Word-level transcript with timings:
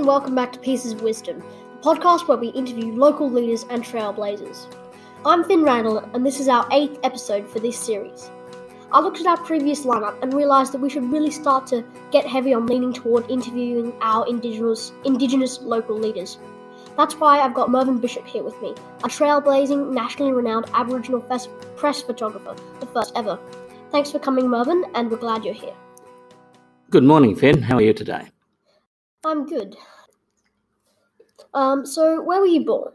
and 0.00 0.06
welcome 0.06 0.34
back 0.34 0.50
to 0.50 0.58
Pieces 0.58 0.92
of 0.92 1.02
Wisdom, 1.02 1.40
the 1.40 1.82
podcast 1.82 2.26
where 2.26 2.38
we 2.38 2.48
interview 2.48 2.90
local 2.90 3.30
leaders 3.30 3.66
and 3.68 3.84
trailblazers. 3.84 4.74
I'm 5.26 5.44
Finn 5.44 5.62
Randall, 5.62 5.98
and 6.14 6.24
this 6.24 6.40
is 6.40 6.48
our 6.48 6.66
eighth 6.72 6.98
episode 7.02 7.46
for 7.46 7.60
this 7.60 7.78
series. 7.78 8.30
I 8.92 9.00
looked 9.00 9.20
at 9.20 9.26
our 9.26 9.36
previous 9.36 9.84
lineup 9.84 10.16
and 10.22 10.32
realised 10.32 10.72
that 10.72 10.80
we 10.80 10.88
should 10.88 11.12
really 11.12 11.30
start 11.30 11.66
to 11.66 11.84
get 12.12 12.26
heavy 12.26 12.54
on 12.54 12.66
leaning 12.66 12.94
toward 12.94 13.30
interviewing 13.30 13.92
our 14.00 14.26
indigenous, 14.26 14.90
indigenous 15.04 15.60
local 15.60 15.98
leaders. 15.98 16.38
That's 16.96 17.16
why 17.16 17.40
I've 17.40 17.52
got 17.52 17.70
Mervyn 17.70 17.98
Bishop 17.98 18.26
here 18.26 18.42
with 18.42 18.58
me, 18.62 18.70
a 19.04 19.08
trailblazing, 19.08 19.92
nationally 19.92 20.32
renowned 20.32 20.64
Aboriginal 20.72 21.20
press 21.20 22.00
photographer, 22.00 22.56
the 22.80 22.86
first 22.86 23.12
ever. 23.16 23.38
Thanks 23.90 24.10
for 24.10 24.18
coming, 24.18 24.48
Mervyn, 24.48 24.82
and 24.94 25.10
we're 25.10 25.18
glad 25.18 25.44
you're 25.44 25.52
here. 25.52 25.74
Good 26.88 27.04
morning, 27.04 27.36
Finn. 27.36 27.60
How 27.60 27.76
are 27.76 27.82
you 27.82 27.92
today? 27.92 28.30
I'm 29.24 29.46
good. 29.46 29.76
Um, 31.52 31.84
so, 31.84 32.22
where 32.22 32.40
were 32.40 32.46
you 32.46 32.64
born? 32.64 32.92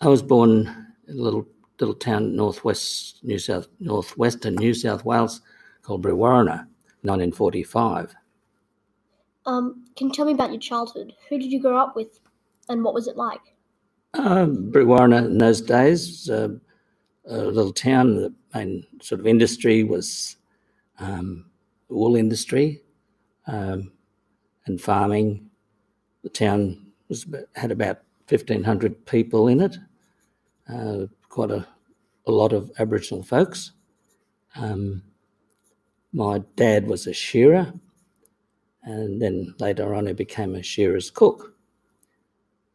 I 0.00 0.08
was 0.08 0.22
born 0.22 0.86
in 1.08 1.18
a 1.18 1.22
little 1.22 1.46
little 1.80 1.94
town 1.94 2.34
northwest 2.34 3.20
New 3.22 3.38
South 3.38 3.68
northwestern 3.80 4.54
New 4.56 4.74
South 4.74 5.04
Wales 5.04 5.40
called 5.82 6.02
Brewarrina, 6.02 6.66
1945. 7.02 8.14
Um, 9.44 9.84
can 9.94 10.08
you 10.08 10.12
tell 10.12 10.26
me 10.26 10.32
about 10.32 10.50
your 10.50 10.60
childhood? 10.60 11.12
Who 11.28 11.38
did 11.38 11.52
you 11.52 11.60
grow 11.60 11.78
up 11.78 11.94
with, 11.94 12.20
and 12.68 12.82
what 12.82 12.94
was 12.94 13.06
it 13.06 13.16
like? 13.16 13.40
Um, 14.14 14.72
Brewarrina 14.72 15.26
in 15.26 15.38
those 15.38 15.60
days, 15.60 16.28
uh, 16.28 16.48
a 17.26 17.36
little 17.36 17.72
town. 17.72 18.16
The 18.16 18.34
main 18.54 18.84
sort 19.00 19.20
of 19.20 19.26
industry 19.26 19.84
was 19.84 20.36
um, 20.98 21.46
wool 21.88 22.16
industry. 22.16 22.82
Um, 23.46 23.92
and 24.66 24.80
farming. 24.80 25.48
The 26.22 26.28
town 26.30 26.86
was 27.08 27.26
had 27.54 27.70
about 27.70 28.02
1,500 28.28 29.06
people 29.06 29.48
in 29.48 29.60
it, 29.60 29.76
uh, 30.68 31.06
quite 31.28 31.50
a, 31.50 31.66
a 32.26 32.32
lot 32.32 32.52
of 32.52 32.72
Aboriginal 32.78 33.22
folks. 33.22 33.72
Um, 34.56 35.02
my 36.12 36.42
dad 36.56 36.86
was 36.86 37.06
a 37.06 37.12
shearer, 37.12 37.72
and 38.82 39.20
then 39.22 39.54
later 39.60 39.94
on 39.94 40.06
he 40.06 40.12
became 40.12 40.54
a 40.54 40.62
shearer's 40.62 41.10
cook. 41.10 41.54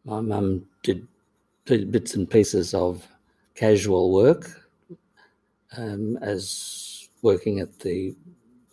My 0.06 0.22
mum 0.22 0.66
did 0.84 1.08
bits 1.66 2.16
and 2.16 2.30
pieces 2.30 2.74
of 2.74 3.08
casual 3.56 4.12
work 4.12 4.50
um, 5.78 6.18
as 6.22 7.10
working 7.22 7.60
at 7.60 7.80
the 7.80 8.16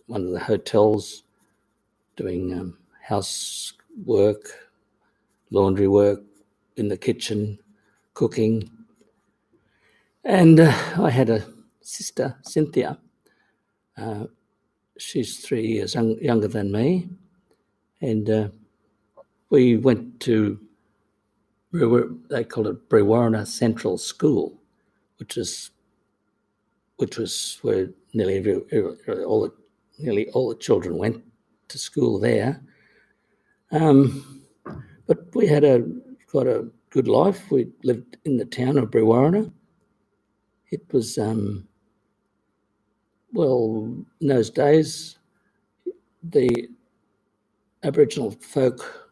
one 0.06 0.24
of 0.24 0.30
the 0.32 0.40
hotels 0.40 1.24
doing 2.16 2.54
um, 2.58 2.77
housework, 3.08 4.52
laundry 5.50 5.88
work 5.88 6.20
in 6.76 6.88
the 6.88 6.96
kitchen, 6.96 7.58
cooking. 8.12 8.70
And 10.24 10.60
uh, 10.60 10.72
I 10.98 11.10
had 11.10 11.30
a 11.30 11.46
sister, 11.80 12.36
Cynthia. 12.42 12.98
Uh, 13.96 14.26
she's 14.98 15.38
three 15.38 15.66
years 15.66 15.94
young, 15.94 16.18
younger 16.20 16.48
than 16.48 16.70
me. 16.70 17.08
And 18.02 18.28
uh, 18.28 18.48
we 19.48 19.78
went 19.78 20.20
to, 20.20 20.60
they 21.72 22.44
call 22.44 22.68
it 22.68 22.88
Brewarrina 22.90 23.46
Central 23.46 23.96
School, 23.96 24.60
which 25.18 25.36
is 25.36 25.70
which 26.98 27.16
was 27.16 27.58
where 27.62 27.90
nearly 28.12 28.38
every, 28.38 29.24
all 29.24 29.42
the, 29.42 29.52
nearly 30.00 30.28
all 30.30 30.48
the 30.48 30.56
children 30.56 30.98
went 30.98 31.22
to 31.68 31.78
school 31.78 32.18
there. 32.18 32.60
Um, 33.72 34.42
but 35.06 35.34
we 35.34 35.46
had 35.46 35.64
a 35.64 35.84
quite 36.28 36.46
a 36.46 36.68
good 36.90 37.08
life. 37.08 37.50
We 37.50 37.68
lived 37.84 38.16
in 38.24 38.38
the 38.38 38.44
town 38.44 38.78
of 38.78 38.90
Brewarrina. 38.90 39.52
It 40.70 40.82
was 40.92 41.18
um, 41.18 41.68
well 43.32 43.94
in 44.20 44.28
those 44.28 44.50
days 44.50 45.18
the 46.22 46.68
Aboriginal 47.84 48.32
folk 48.32 49.10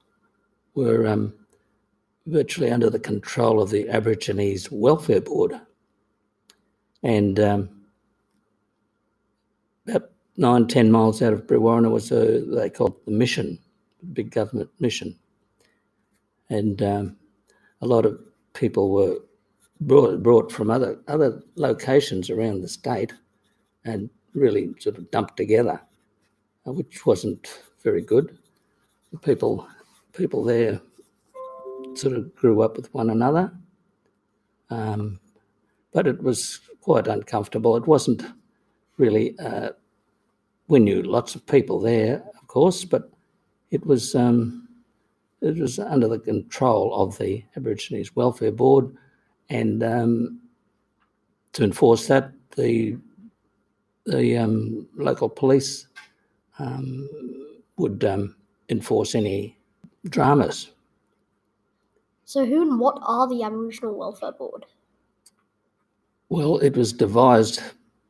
were 0.75 1.07
um, 1.07 1.35
virtually 2.27 2.71
under 2.71 2.91
the 2.91 2.99
control 2.99 3.63
of 3.63 3.71
the 3.71 3.89
Aborigines 3.89 4.71
Welfare 4.71 5.21
Board, 5.21 5.61
and 7.03 7.41
um, 7.41 7.71
about 9.89 10.11
nine 10.37 10.67
ten 10.69 10.91
miles 10.93 11.23
out 11.23 11.33
of 11.33 11.47
Brewarrina 11.47 11.91
was 11.91 12.11
a 12.13 12.41
they 12.43 12.71
called 12.71 12.97
the 13.07 13.13
mission 13.13 13.59
big 14.13 14.31
government 14.31 14.71
mission. 14.79 15.19
And 16.49 16.83
um, 16.83 17.17
a 17.81 17.87
lot 17.87 18.07
of 18.07 18.19
people 18.53 18.91
were 18.91 19.19
brought, 19.81 20.23
brought 20.23 20.53
from 20.53 20.71
other, 20.71 20.99
other 21.09 21.43
locations 21.57 22.31
around 22.31 22.61
the 22.61 22.69
state 22.69 23.13
and 23.85 24.11
really 24.35 24.75
sort 24.79 24.99
of 24.99 25.11
dumped 25.11 25.37
together, 25.37 25.81
uh, 26.67 26.73
which 26.73 27.07
wasn't 27.07 27.61
very 27.83 28.03
good. 28.03 28.39
The 29.13 29.19
people, 29.19 29.67
people 30.13 30.45
there 30.45 30.81
sort 31.95 32.17
of 32.17 32.35
grew 32.35 32.63
up 32.63 32.77
with 32.77 32.93
one 32.93 33.11
another. 33.11 33.53
Um, 34.71 35.21
but 35.93 36.07
it 36.07 36.23
was 36.23 36.61
quite 36.81 37.07
uncomfortable. 37.07 37.77
It 37.77 37.87
wasn't 37.87 38.23
really, 38.99 39.39
uh, 39.39 39.71
we 40.69 40.79
knew 40.79 41.03
lots 41.03 41.35
of 41.35 41.47
people 41.47 41.81
there, 41.81 42.23
of 42.41 42.47
course, 42.49 42.85
but 42.85 43.11
it 43.71 43.85
was 43.85 44.15
um, 44.15 44.69
it 45.41 45.59
was 45.59 45.79
under 45.79 46.09
the 46.09 46.19
control 46.19 46.95
of 46.95 47.19
the 47.19 47.45
Aborigines 47.57 48.15
Welfare 48.17 48.53
Board, 48.53 48.97
and 49.49 49.83
um, 49.83 50.41
to 51.53 51.65
enforce 51.65 52.07
that, 52.09 52.33
the 52.57 52.97
the 54.07 54.37
um, 54.37 54.87
local 54.97 55.29
police 55.29 55.89
um, 56.59 57.09
would 57.77 58.05
um, 58.05 58.37
enforce 58.69 59.15
any 59.15 59.59
dramas. 60.09 60.71
So, 62.25 62.45
who 62.45 62.63
and 62.63 62.81
what 62.81 62.99
are 63.03 63.29
the 63.29 63.43
Aboriginal 63.43 63.97
Welfare 63.97 64.33
Board? 64.33 64.67
Well, 66.29 66.59
it 66.59 66.77
was 66.77 66.93
devised 66.93 67.63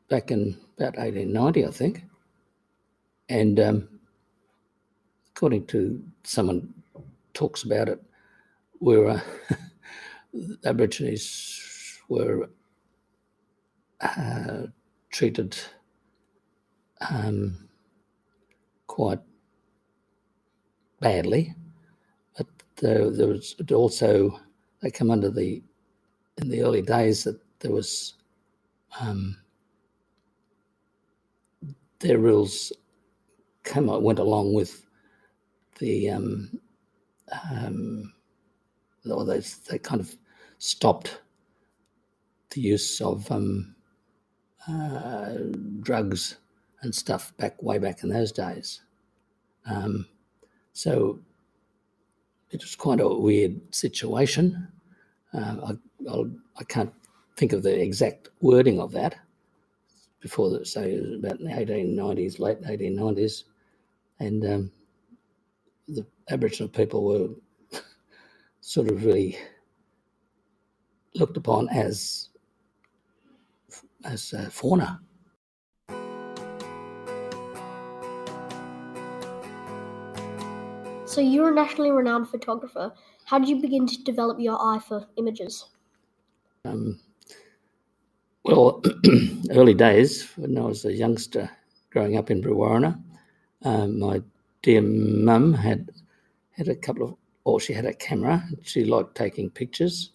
back 0.09 0.31
in 0.31 0.57
about 0.77 0.97
1890, 0.97 1.65
I 1.65 1.69
think, 1.69 2.03
and 3.29 3.59
um, 3.59 3.96
according 5.37 5.63
to 5.67 6.03
someone 6.23 6.73
talks 7.35 7.61
about 7.61 7.87
it, 7.87 8.01
where 8.79 9.07
uh, 9.07 9.21
Aborigines 10.65 11.99
were 12.09 12.49
uh, 14.01 14.63
treated 15.11 15.55
um, 17.11 17.69
quite 18.87 19.19
badly, 21.01 21.53
but 22.35 22.47
there, 22.77 23.11
there, 23.11 23.27
was 23.27 23.55
also 23.71 24.39
they 24.81 24.89
come 24.89 25.11
under 25.11 25.29
the 25.29 25.61
in 26.41 26.49
the 26.49 26.63
early 26.63 26.81
days 26.81 27.23
that 27.25 27.39
there 27.59 27.71
was 27.71 28.15
um, 28.99 29.37
their 31.99 32.17
rules 32.17 32.73
came 33.63 33.85
went 34.01 34.17
along 34.17 34.51
with 34.53 34.86
the 35.79 36.09
um, 36.09 36.59
um, 37.51 38.13
or 39.09 39.25
they 39.25 39.41
they 39.69 39.77
kind 39.77 40.01
of 40.01 40.15
stopped 40.57 41.21
the 42.51 42.61
use 42.61 43.01
of 43.01 43.29
um, 43.31 43.75
uh, 44.67 45.35
drugs 45.81 46.37
and 46.81 46.93
stuff 46.93 47.35
back 47.37 47.61
way 47.61 47.77
back 47.77 48.03
in 48.03 48.09
those 48.09 48.31
days. 48.31 48.81
Um, 49.65 50.07
so 50.73 51.19
it 52.51 52.61
was 52.61 52.75
quite 52.75 52.99
a 52.99 53.07
weird 53.07 53.59
situation. 53.73 54.67
Uh, 55.33 55.55
I, 55.67 56.09
I'll, 56.09 56.31
I 56.57 56.63
can 56.63 56.85
not 56.85 56.93
think 57.35 57.53
of 57.53 57.63
the 57.63 57.81
exact 57.81 58.29
wording 58.41 58.79
of 58.79 58.91
that 58.93 59.15
before 60.19 60.49
the, 60.49 60.65
say 60.65 60.97
about 60.97 61.39
the 61.39 61.45
1890s, 61.45 62.39
late 62.39 62.61
1890s, 62.61 63.43
and 64.19 64.45
um, 64.45 64.71
Aboriginal 66.29 66.69
people 66.69 67.05
were 67.05 67.79
sort 68.61 68.89
of 68.89 69.05
really 69.05 69.37
looked 71.15 71.37
upon 71.37 71.69
as 71.69 72.29
as 74.03 74.33
uh, 74.33 74.49
fauna. 74.49 74.99
So 81.05 81.21
you're 81.21 81.51
a 81.51 81.55
nationally 81.55 81.91
renowned 81.91 82.29
photographer. 82.29 82.93
How 83.25 83.39
did 83.39 83.49
you 83.49 83.61
begin 83.61 83.87
to 83.87 84.03
develop 84.03 84.39
your 84.39 84.61
eye 84.61 84.79
for 84.79 85.07
images? 85.15 85.65
Um, 86.63 86.99
well, 88.43 88.83
early 89.51 89.73
days 89.73 90.29
when 90.35 90.57
I 90.57 90.61
was 90.61 90.85
a 90.85 90.93
youngster 90.93 91.49
growing 91.89 92.17
up 92.17 92.29
in 92.29 92.41
Brewarrina, 92.41 93.01
um, 93.63 93.99
my 93.99 94.21
dear 94.61 94.81
mum 94.81 95.53
had 95.53 95.89
had 96.57 96.67
a 96.67 96.75
couple 96.75 97.03
of, 97.03 97.15
or 97.43 97.59
she 97.59 97.73
had 97.73 97.85
a 97.85 97.93
camera. 97.93 98.43
She 98.63 98.83
liked 98.83 99.15
taking 99.15 99.49
pictures, 99.49 100.11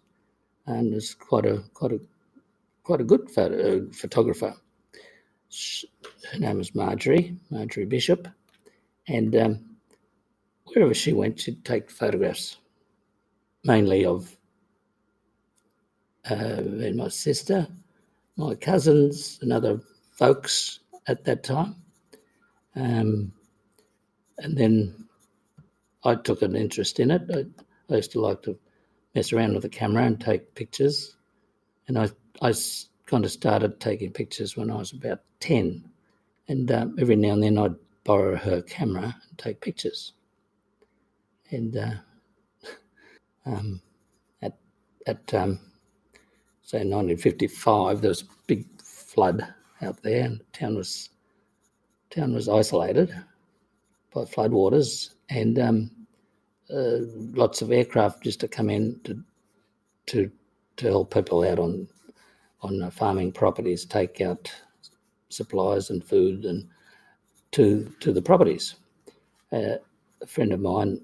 and 0.67 0.93
was 0.93 1.15
quite 1.15 1.47
a 1.47 1.63
quite 1.75 1.93
a 1.93 2.01
quite 2.83 3.01
a 3.01 3.05
good 3.05 3.31
photo, 3.31 3.57
uh, 3.77 3.93
photographer. 3.93 4.55
She, 5.49 5.89
her 6.33 6.39
name 6.39 6.59
was 6.59 6.75
Marjorie 6.75 7.37
Marjorie 7.51 7.87
Bishop, 7.87 8.29
and 9.09 9.35
um, 9.37 9.77
wherever 10.67 10.95
she 10.95 11.13
went, 11.13 11.41
she'd 11.41 11.65
take 11.65 11.91
photographs, 11.91 12.59
mainly 13.65 14.05
of 14.05 14.37
uh, 16.29 16.63
my 16.95 17.09
sister, 17.09 17.67
my 18.37 18.55
cousins, 18.55 19.39
and 19.43 19.53
other 19.53 19.81
folks 20.13 20.81
at 21.07 21.25
that 21.25 21.43
time. 21.43 21.77
Um, 22.75 23.33
and 24.39 24.57
then 24.57 25.07
I 26.05 26.15
took 26.17 26.43
an 26.43 26.57
interest 26.57 27.01
in 27.01 27.11
it. 27.11 27.23
I, 27.33 27.45
I, 27.93 27.97
used 27.97 28.13
to 28.13 28.21
like 28.21 28.43
to 28.43 28.59
mess 29.15 29.33
around 29.33 29.55
with 29.55 29.63
the 29.63 29.69
camera 29.69 30.05
and 30.05 30.21
take 30.21 30.55
pictures. 30.55 31.17
And 31.89 31.99
I, 31.99 32.09
I 32.41 32.53
kind 33.07 33.25
of 33.25 33.31
started 33.31 33.81
taking 33.81 34.13
pictures 34.13 34.57
when 34.57 34.71
I 34.71 34.77
was 34.77 34.93
about 34.93 35.21
10. 35.41 35.85
And 36.49 36.71
um, 36.73 36.97
every 36.99 37.17
now 37.17 37.35
and 37.35 37.43
then 37.43 37.59
I'd 37.59 37.75
borrow 38.05 38.37
her 38.37 38.63
camera 38.63 39.05
and 39.29 39.39
take 39.39 39.61
pictures. 39.61 40.13
And 41.51 41.77
uh, 41.77 41.95
um, 43.47 43.81
at, 44.41 44.59
at 45.07 45.35
um, 45.35 45.61
say 46.63 46.79
1955, 46.79 48.01
there 48.01 48.09
was 48.09 48.23
a 48.23 48.27
big 48.47 48.67
flood 48.83 49.47
out 49.83 50.03
there, 50.03 50.25
and 50.25 50.41
the 50.41 50.45
town 50.59 50.77
was 50.77 51.11
town 52.11 52.35
was 52.35 52.49
isolated 52.49 53.15
by 54.15 54.23
floodwaters, 54.23 55.11
and 55.31 55.59
um, 55.59 55.91
uh, 56.73 56.99
lots 57.35 57.63
of 57.63 57.73
aircraft 57.73 58.23
just 58.23 58.41
to 58.41 58.49
come 58.49 58.71
in 58.71 59.01
to 59.05 59.23
to 60.07 60.31
to 60.77 60.87
help 60.87 61.13
people 61.13 61.45
out 61.45 61.59
on 61.59 61.89
on 62.63 62.83
uh, 62.83 62.91
farming 62.91 63.33
properties, 63.33 63.85
take 63.85 64.21
out 64.21 64.53
supplies 65.29 65.91
and 65.91 66.05
food 66.05 66.45
and 66.45 66.69
to 67.53 67.93
to 68.01 68.13
the 68.13 68.23
properties. 68.23 68.77
Uh, 69.53 69.77
a 70.21 70.27
friend 70.27 70.53
of 70.53 70.61
mine 70.61 71.01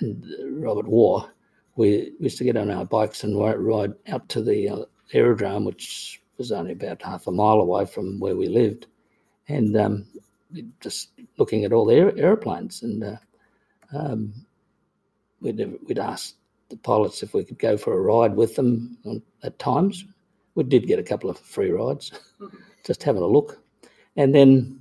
and 0.00 0.26
Robert 0.62 0.86
War, 0.86 1.30
we 1.76 2.12
used 2.18 2.38
to 2.38 2.44
get 2.44 2.56
on 2.56 2.70
our 2.70 2.84
bikes 2.84 3.22
and 3.24 3.38
ride 3.38 3.92
out 4.08 4.28
to 4.30 4.42
the 4.42 4.68
uh, 4.68 4.84
aerodrome, 5.12 5.64
which 5.64 6.20
was 6.36 6.50
only 6.50 6.72
about 6.72 7.00
half 7.00 7.26
a 7.26 7.30
mile 7.30 7.60
away 7.60 7.86
from 7.86 8.18
where 8.18 8.36
we 8.36 8.48
lived, 8.48 8.86
and 9.48 9.76
um, 9.76 10.06
just 10.80 11.10
looking 11.38 11.64
at 11.64 11.72
all 11.72 11.84
the 11.84 11.94
aer- 11.94 12.18
airplanes. 12.18 12.82
And 12.82 13.04
uh, 13.04 13.16
um, 13.92 14.32
we'd, 15.40 15.78
we'd 15.86 15.98
ask 15.98 16.34
the 16.68 16.76
pilots 16.76 17.22
if 17.22 17.34
we 17.34 17.44
could 17.44 17.58
go 17.58 17.76
for 17.76 17.94
a 17.94 18.00
ride 18.00 18.34
with 18.34 18.56
them 18.56 18.98
on, 19.04 19.22
at 19.42 19.58
times. 19.58 20.04
We 20.54 20.64
did 20.64 20.86
get 20.86 20.98
a 20.98 21.04
couple 21.04 21.30
of 21.30 21.38
free 21.38 21.70
rides, 21.70 22.12
mm-hmm. 22.40 22.56
just 22.84 23.02
having 23.02 23.22
a 23.22 23.26
look. 23.26 23.60
And 24.16 24.34
then 24.34 24.80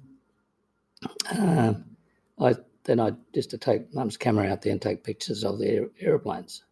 uh, 1.31 1.73
I 2.39 2.55
then 2.83 2.99
I 2.99 3.13
used 3.33 3.49
to 3.51 3.57
take 3.57 3.93
mum's 3.93 4.17
camera 4.17 4.51
out 4.51 4.61
there 4.61 4.71
and 4.71 4.81
take 4.81 5.03
pictures 5.03 5.43
of 5.43 5.57
the 5.57 5.89
aeroplanes. 5.99 6.63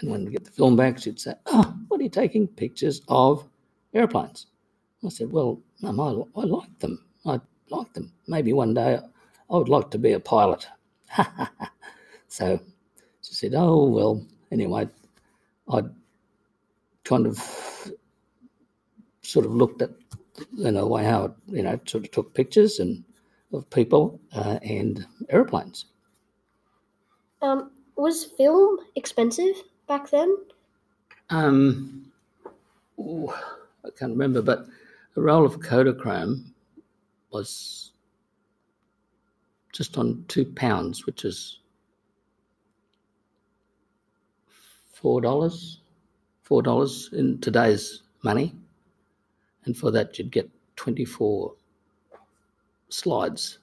And 0.00 0.10
when 0.10 0.24
we 0.24 0.32
get 0.32 0.44
the 0.44 0.50
film 0.50 0.76
back, 0.76 0.98
she'd 0.98 1.20
say, 1.20 1.34
"Oh, 1.46 1.74
what 1.88 2.00
are 2.00 2.02
you 2.02 2.10
taking 2.10 2.46
pictures 2.46 3.00
of 3.08 3.48
airplanes?" 3.94 4.46
I 5.04 5.08
said, 5.08 5.32
"Well, 5.32 5.60
mum, 5.80 6.00
I, 6.00 6.40
I 6.40 6.44
like 6.44 6.78
them. 6.80 7.04
I 7.26 7.40
like 7.72 7.92
them. 7.92 8.12
Maybe 8.26 8.52
one 8.52 8.74
day 8.74 8.98
I 9.50 9.56
would 9.56 9.68
like 9.68 9.90
to 9.90 9.98
be 9.98 10.12
a 10.12 10.20
pilot." 10.20 10.66
so 12.28 12.60
she 13.22 13.34
said, 13.34 13.54
"Oh 13.54 13.86
well." 13.86 14.24
Anyway, 14.50 14.86
I 15.68 15.82
kind 17.04 17.26
of 17.26 17.38
sort 19.22 19.46
of 19.46 19.54
looked 19.54 19.82
at 19.82 19.90
in 20.58 20.76
a 20.76 20.86
way 20.86 21.04
how 21.04 21.24
it, 21.24 21.32
you 21.48 21.62
know 21.62 21.80
sort 21.86 22.04
of 22.04 22.10
took 22.10 22.34
pictures 22.34 22.78
and 22.78 23.02
of 23.52 23.68
people 23.70 24.20
uh, 24.34 24.58
and 24.62 25.06
airplanes. 25.28 25.86
Um, 27.42 27.70
was 27.96 28.24
film 28.24 28.78
expensive 28.96 29.56
back 29.88 30.10
then? 30.10 30.36
Um, 31.30 32.10
ooh, 32.98 33.32
I 33.84 33.88
can't 33.98 34.12
remember, 34.12 34.42
but 34.42 34.66
a 35.16 35.20
roll 35.20 35.44
of 35.44 35.60
Kodachrome 35.60 36.51
was 37.32 37.92
just 39.72 39.96
on 39.98 40.24
two 40.28 40.44
pounds, 40.44 41.06
which 41.06 41.24
is 41.24 41.60
four 44.92 45.20
dollars, 45.20 45.80
four 46.42 46.62
dollars 46.62 47.10
in 47.12 47.40
today's 47.40 48.02
money, 48.22 48.54
and 49.64 49.76
for 49.76 49.90
that 49.90 50.18
you'd 50.18 50.30
get 50.30 50.48
twenty-four 50.76 51.54
slides. 52.88 53.58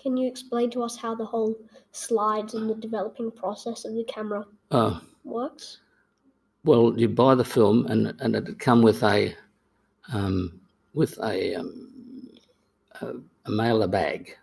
Can 0.00 0.16
you 0.16 0.28
explain 0.28 0.70
to 0.70 0.82
us 0.82 0.96
how 0.96 1.14
the 1.14 1.24
whole 1.24 1.56
slides 1.92 2.54
and 2.54 2.70
the 2.70 2.74
developing 2.74 3.30
process 3.30 3.84
of 3.84 3.94
the 3.94 4.04
camera 4.04 4.44
uh, 4.70 5.00
works? 5.24 5.78
Well, 6.64 6.92
you 6.96 7.08
buy 7.08 7.34
the 7.34 7.44
film, 7.44 7.86
and 7.86 8.14
and 8.20 8.36
it'd 8.36 8.58
come 8.58 8.82
with 8.82 9.02
a 9.02 9.34
um, 10.12 10.60
with 10.94 11.18
a, 11.22 11.54
um, 11.54 11.87
a, 13.00 13.14
a 13.46 13.50
mailer 13.50 13.88
bag. 13.88 14.36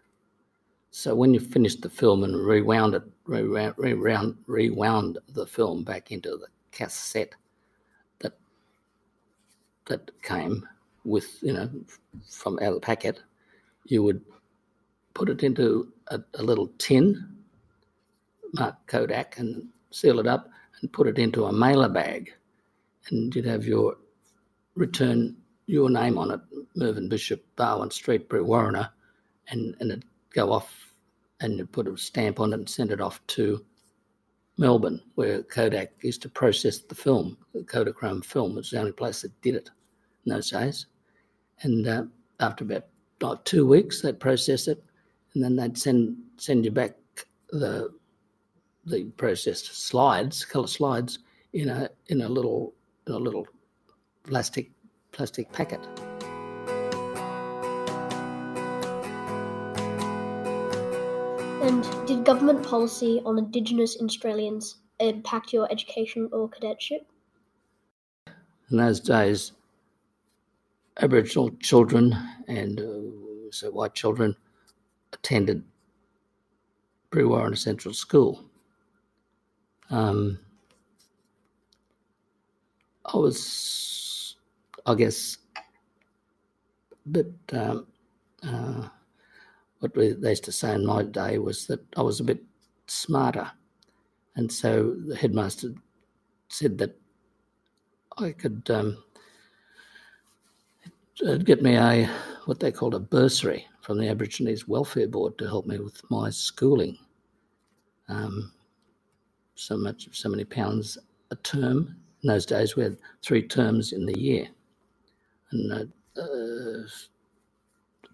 So 0.92 1.13
when 1.13 1.34
you 1.34 1.40
finished 1.40 1.81
the 1.81 1.90
film 1.90 2.24
and 2.24 2.36
rewound 2.46 2.96
it, 2.96 3.04
rewound, 3.25 3.75
rewound, 3.78 4.38
rewound 4.48 5.18
the 5.30 5.46
film 5.46 5.84
back 5.84 6.12
into 6.12 6.31
the 6.38 6.48
cassette 6.72 7.34
that 8.19 8.34
that 9.88 10.12
came 10.22 10.68
with 11.04 11.42
you 11.44 11.54
know 11.54 11.69
from 12.30 12.57
out 12.60 12.69
of 12.69 12.74
the 12.75 12.80
packet, 12.80 13.22
you 13.86 14.04
would 14.04 14.22
put 15.13 15.30
it 15.30 15.44
into 15.44 15.92
a, 16.07 16.19
a 16.36 16.44
little 16.44 16.69
tin, 16.78 17.38
mark 18.54 18.75
Kodak, 18.88 19.38
and 19.38 19.68
seal 19.92 20.19
it 20.19 20.28
up 20.28 20.50
and 20.81 20.92
put 20.94 21.07
it 21.07 21.18
into 21.18 21.46
a 21.46 21.54
mailer 21.54 21.90
bag. 21.90 22.34
And 23.10 23.34
you'd 23.36 23.46
have 23.46 23.66
your 23.66 23.98
return 24.75 25.36
your 25.67 25.89
name 25.89 26.17
on 26.17 26.31
it, 26.31 26.39
Mervyn 26.75 27.09
Bishop, 27.09 27.44
Barwon 27.56 27.92
Street, 27.92 28.30
Brewarrina, 28.30 28.90
and, 29.49 29.75
and 29.80 29.92
it'd 29.92 30.06
go 30.33 30.51
off 30.51 30.94
and 31.42 31.57
you'd 31.57 31.71
put 31.71 31.87
a 31.87 31.97
stamp 31.97 32.40
on 32.40 32.54
it 32.54 32.56
and 32.56 32.69
send 32.69 32.92
it 32.92 33.01
off 33.01 33.25
to 33.28 33.63
Melbourne, 34.57 35.01
where 35.16 35.44
Kodak 35.44 35.92
used 36.01 36.21
to 36.21 36.30
process 36.30 36.80
the 36.80 36.95
film. 36.95 37.37
The 37.54 37.61
Kodachrome 37.63 38.23
film 38.23 38.56
was 38.56 38.69
the 38.69 38.80
only 38.80 38.94
place 38.94 39.21
that 39.21 39.42
did 39.42 39.56
it 39.56 39.69
in 40.25 40.31
those 40.31 40.49
days. 40.49 40.85
And 41.61 41.87
uh, 41.87 42.04
after 42.40 42.63
about 42.63 42.85
like 43.21 43.44
two 43.44 43.68
weeks, 43.68 44.01
they'd 44.01 44.19
process 44.19 44.68
it, 44.68 44.83
and 45.33 45.44
then 45.44 45.56
they'd 45.56 45.78
send 45.78 46.18
send 46.37 46.66
you 46.66 46.71
back 46.71 46.95
the 47.49 47.90
the 48.85 49.06
processed 49.18 49.87
slides, 49.87 50.45
color 50.45 50.68
slides, 50.68 51.19
in 51.54 51.69
a 51.69 51.90
in 52.07 52.21
a 52.21 52.30
little 52.30 52.73
in 53.07 53.13
a 53.13 53.18
little 53.18 53.47
plastic 54.23 54.71
plastic 55.16 55.52
packet. 55.52 55.80
And 61.64 61.84
did 62.06 62.26
government 62.26 62.64
policy 62.64 63.22
on 63.26 63.40
Indigenous 63.40 63.98
Australians 64.02 64.76
impact 65.00 65.54
your 65.54 65.72
education 65.72 66.30
or 66.31 66.50
cadetship? 66.50 67.07
In 68.69 68.78
those 68.78 69.00
days, 69.00 69.54
Aboriginal 71.02 71.52
children 71.62 72.16
and 72.48 72.80
uh, 72.80 73.52
so 73.52 73.72
white 73.72 73.94
children 73.94 74.36
attended 75.14 75.64
Brewarrina 77.12 77.57
Central 77.57 77.94
School. 77.94 78.44
Um, 79.90 80.40
I 83.06 83.18
was, 83.18 84.15
I 84.85 84.95
guess, 84.95 85.37
but 87.06 87.27
um, 87.54 87.87
uh, 88.44 88.87
what 89.80 89.94
they 89.95 90.30
used 90.30 90.45
to 90.45 90.51
say 90.51 90.73
in 90.73 90.85
my 90.85 91.04
day 91.04 91.37
was 91.39 91.68
that 91.68 91.81
I 91.97 92.01
was 92.01 92.19
a 92.19 92.23
bit 92.25 92.44
smarter, 92.87 93.51
and 94.35 94.51
so 94.51 94.95
the 95.07 95.15
headmaster 95.15 95.73
said 96.49 96.77
that 96.80 96.97
I 98.18 98.31
could 98.31 98.69
um, 98.69 99.04
uh, 101.27 101.37
get 101.37 101.61
me 101.63 101.75
a 101.75 102.09
what 102.45 102.59
they 102.59 102.71
called 102.71 102.94
a 102.95 102.99
bursary 102.99 103.65
from 103.81 103.97
the 103.99 104.09
Aborigines 104.09 104.68
Welfare 104.68 105.07
Board 105.07 105.37
to 105.39 105.47
help 105.47 105.65
me 105.65 105.80
with 105.80 106.01
my 106.11 106.30
schooling. 106.30 106.97
Um, 108.07 108.51
so 109.56 109.77
much, 109.77 110.09
so 110.11 110.30
many 110.30 110.45
pounds 110.45 110.97
a 111.31 111.35
term. 111.37 111.95
In 112.23 112.27
those 112.30 112.45
days, 112.45 112.75
we 112.75 112.83
had 112.83 112.97
three 113.23 113.47
terms 113.47 113.94
in 113.94 114.06
the 114.06 114.19
year, 114.19 114.47
and 115.56 115.90
a, 116.18 116.21
a 116.21 116.85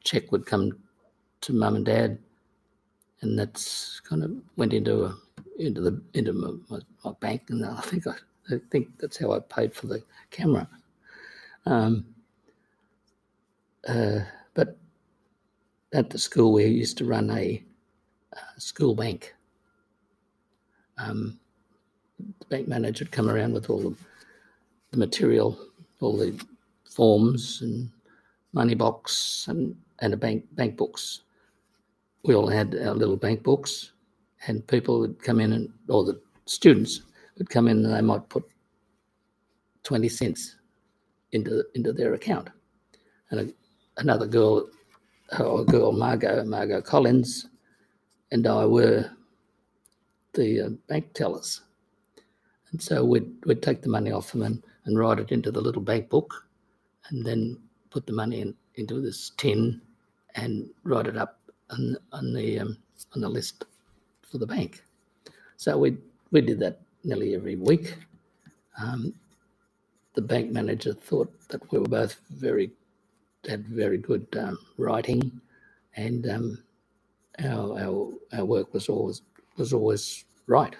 check 0.03 0.31
would 0.31 0.45
come 0.45 0.77
to 1.41 1.53
mum 1.53 1.75
and 1.75 1.85
dad 1.85 2.17
and 3.21 3.37
that's 3.37 3.99
kind 4.01 4.23
of 4.23 4.31
went 4.57 4.73
into 4.73 5.05
a, 5.05 5.15
into 5.59 5.81
the 5.81 6.01
into 6.13 6.33
my, 6.33 6.51
my, 6.69 6.79
my, 7.05 7.11
bank, 7.19 7.43
and 7.49 7.63
I 7.65 7.81
think 7.81 8.07
I, 8.07 8.15
I, 8.51 8.59
think 8.71 8.97
that's 8.99 9.17
how 9.17 9.31
I 9.31 9.39
paid 9.39 9.73
for 9.73 9.87
the 9.87 10.03
camera. 10.31 10.67
Um, 11.65 12.05
uh, 13.87 14.19
but 14.53 14.77
at 15.93 16.09
the 16.09 16.17
school, 16.17 16.53
we 16.53 16.65
used 16.65 16.97
to 16.97 17.05
run 17.05 17.29
a, 17.29 17.63
a 18.33 18.59
school 18.59 18.95
bank. 18.95 19.35
Um, 20.97 21.39
the 22.39 22.45
bank 22.45 22.67
manager 22.67 23.05
would 23.05 23.11
come 23.11 23.29
around 23.29 23.53
with 23.53 23.69
all 23.69 23.79
the, 23.79 23.95
the 24.91 24.97
material, 24.97 25.59
all 25.99 26.17
the 26.17 26.39
forms 26.91 27.61
and 27.61 27.89
money 28.53 28.75
box 28.75 29.45
and, 29.47 29.75
and 29.99 30.13
a 30.13 30.17
bank 30.17 30.45
bank 30.55 30.77
books. 30.77 31.21
We 32.23 32.35
all 32.35 32.47
had 32.47 32.75
our 32.75 32.93
little 32.93 33.17
bank 33.17 33.43
books, 33.43 33.93
and 34.47 34.65
people 34.67 34.99
would 34.99 35.23
come 35.23 35.39
in 35.39 35.53
and 35.53 35.69
or 35.87 36.03
the 36.03 36.21
students 36.45 37.01
would 37.37 37.49
come 37.49 37.67
in 37.67 37.85
and 37.85 37.93
they 37.93 38.01
might 38.01 38.29
put 38.29 38.43
twenty 39.83 40.09
cents 40.09 40.57
into 41.31 41.63
into 41.75 41.93
their 41.93 42.13
account, 42.13 42.49
and 43.29 43.39
a, 43.39 43.53
another 43.97 44.27
girl, 44.27 44.69
or 45.39 45.65
girl 45.65 45.91
Margot 45.93 46.43
Margot 46.43 46.81
Collins, 46.81 47.47
and 48.31 48.45
I 48.45 48.65
were 48.65 49.09
the 50.33 50.61
uh, 50.61 50.69
bank 50.87 51.13
tellers, 51.13 51.61
and 52.71 52.81
so 52.81 53.03
we'd 53.03 53.31
we'd 53.45 53.63
take 53.63 53.81
the 53.81 53.89
money 53.89 54.11
off 54.11 54.31
them 54.31 54.43
and, 54.43 54.63
and 54.85 54.99
write 54.99 55.19
it 55.19 55.31
into 55.31 55.51
the 55.51 55.61
little 55.61 55.81
bank 55.81 56.09
book, 56.09 56.45
and 57.09 57.25
then 57.25 57.57
put 57.89 58.05
the 58.05 58.13
money 58.13 58.41
in, 58.41 58.55
into 58.75 59.01
this 59.01 59.31
tin 59.37 59.81
and 60.35 60.69
write 60.83 61.07
it 61.07 61.17
up 61.17 61.39
on, 61.69 61.97
on 62.11 62.33
the 62.33 62.59
um, 62.59 62.77
on 63.15 63.21
the 63.21 63.29
list 63.29 63.65
for 64.21 64.37
the 64.37 64.47
bank. 64.47 64.83
So 65.57 65.77
we 65.77 65.97
we 66.31 66.41
did 66.41 66.59
that 66.59 66.81
nearly 67.03 67.35
every 67.35 67.55
week. 67.55 67.95
Um, 68.81 69.13
the 70.15 70.21
bank 70.21 70.51
manager 70.51 70.93
thought 70.93 71.31
that 71.49 71.71
we 71.71 71.79
were 71.79 71.87
both 71.87 72.19
very 72.29 72.71
had 73.47 73.67
very 73.67 73.97
good 73.97 74.27
um, 74.39 74.57
writing, 74.77 75.41
and 75.95 76.29
um, 76.29 76.63
our, 77.43 77.79
our 77.79 78.11
our 78.33 78.45
work 78.45 78.73
was 78.73 78.89
always 78.89 79.21
was 79.57 79.73
always 79.73 80.25
right. 80.47 80.75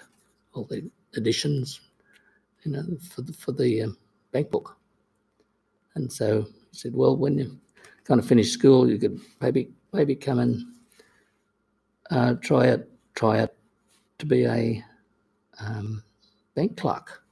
All 0.54 0.64
the 0.64 0.90
additions, 1.16 1.80
you 2.64 2.72
know, 2.72 2.84
for 3.10 3.22
the 3.22 3.32
for 3.32 3.52
the 3.52 3.82
um, 3.82 3.98
bank 4.32 4.50
book. 4.50 4.76
And 5.94 6.12
so 6.12 6.42
he 6.42 6.78
said, 6.78 6.94
well, 6.94 7.16
when 7.16 7.38
you 7.38 7.58
kind 8.04 8.20
of 8.20 8.26
finish 8.26 8.50
school, 8.50 8.88
you 8.88 8.98
could 8.98 9.20
maybe 9.40 9.70
maybe 9.92 10.14
come 10.14 10.38
and 10.38 10.64
uh, 12.10 12.34
try 12.34 12.66
it 12.66 12.88
try 13.14 13.40
it 13.40 13.54
to 14.18 14.26
be 14.26 14.44
a 14.44 14.84
um, 15.60 16.02
bank 16.54 16.76
clerk, 16.76 17.22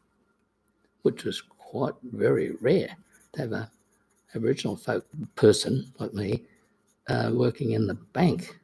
which 1.02 1.25
was 1.25 1.43
quite 1.59 1.95
very 2.02 2.52
rare 2.61 2.97
to 3.33 3.40
have 3.40 3.52
a 3.52 3.71
Aboriginal 4.35 4.76
folk 4.76 5.07
person 5.35 5.93
like 5.99 6.14
me 6.14 6.45
uh, 7.09 7.31
working 7.33 7.73
in 7.73 7.87
the 7.87 7.95
bank. 7.95 8.59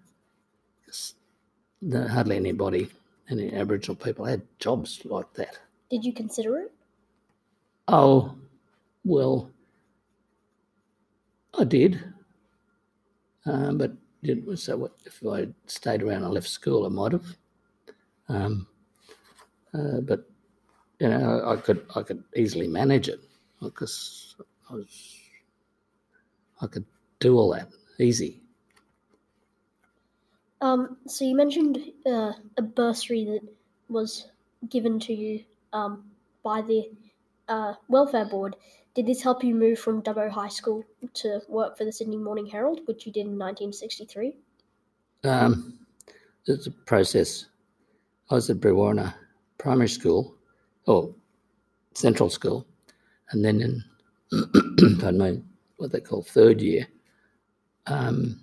hardly 1.92 2.36
anybody, 2.36 2.88
any 3.30 3.52
Aboriginal 3.52 3.96
people 3.96 4.24
had 4.24 4.42
jobs 4.58 5.02
like 5.04 5.32
that. 5.34 5.58
Did 5.90 6.04
you 6.04 6.12
consider 6.12 6.58
it? 6.58 6.72
Oh, 7.88 8.34
well, 9.04 9.50
I 11.58 11.64
did. 11.64 12.02
Um, 13.44 13.78
but 13.78 13.92
was 14.44 14.64
so 14.64 14.90
if 15.04 15.24
I 15.24 15.48
stayed 15.66 16.02
around 16.02 16.24
and 16.24 16.34
left 16.34 16.48
school, 16.48 16.84
I 16.84 16.88
might 16.88 17.12
have. 17.12 17.36
Um, 18.28 18.66
uh, 19.74 20.00
but 20.00 20.28
you 21.00 21.08
know, 21.08 21.42
I 21.46 21.56
could 21.56 21.86
I 21.94 22.02
could 22.02 22.24
easily 22.34 22.68
manage 22.68 23.08
it 23.08 23.20
because 23.60 24.36
I 24.70 24.74
was 24.74 25.20
I 26.60 26.66
could 26.66 26.84
do 27.18 27.36
all 27.38 27.50
that 27.52 27.70
easy. 27.98 28.42
Um, 30.60 30.98
so 31.06 31.24
you 31.24 31.34
mentioned 31.34 31.92
uh, 32.06 32.32
a 32.56 32.62
bursary 32.62 33.24
that 33.24 33.42
was 33.88 34.28
given 34.68 34.98
to 35.00 35.12
you 35.12 35.44
um, 35.72 36.10
by 36.42 36.62
the 36.62 36.90
uh, 37.48 37.74
welfare 37.88 38.24
board. 38.24 38.56
Did 38.96 39.04
this 39.04 39.20
help 39.20 39.44
you 39.44 39.54
move 39.54 39.78
from 39.78 40.00
Dubbo 40.00 40.30
High 40.30 40.48
School 40.48 40.82
to 41.12 41.42
work 41.50 41.76
for 41.76 41.84
the 41.84 41.92
Sydney 41.92 42.16
Morning 42.16 42.46
Herald, 42.46 42.80
which 42.86 43.04
you 43.04 43.12
did 43.12 43.26
in 43.26 43.38
1963? 43.38 44.34
Um, 45.22 45.80
it's 46.46 46.66
a 46.66 46.70
process. 46.70 47.44
I 48.30 48.36
was 48.36 48.48
at 48.48 48.56
Brewarrina 48.56 49.12
Primary 49.58 49.90
School, 49.90 50.34
or 50.86 51.14
Central 51.92 52.30
School, 52.30 52.66
and 53.32 53.44
then 53.44 53.60
in, 53.60 53.84
pardon 54.98 55.18
me, 55.18 55.42
what 55.76 55.92
they 55.92 56.00
call 56.00 56.22
third 56.22 56.62
year, 56.62 56.86
um, 57.88 58.40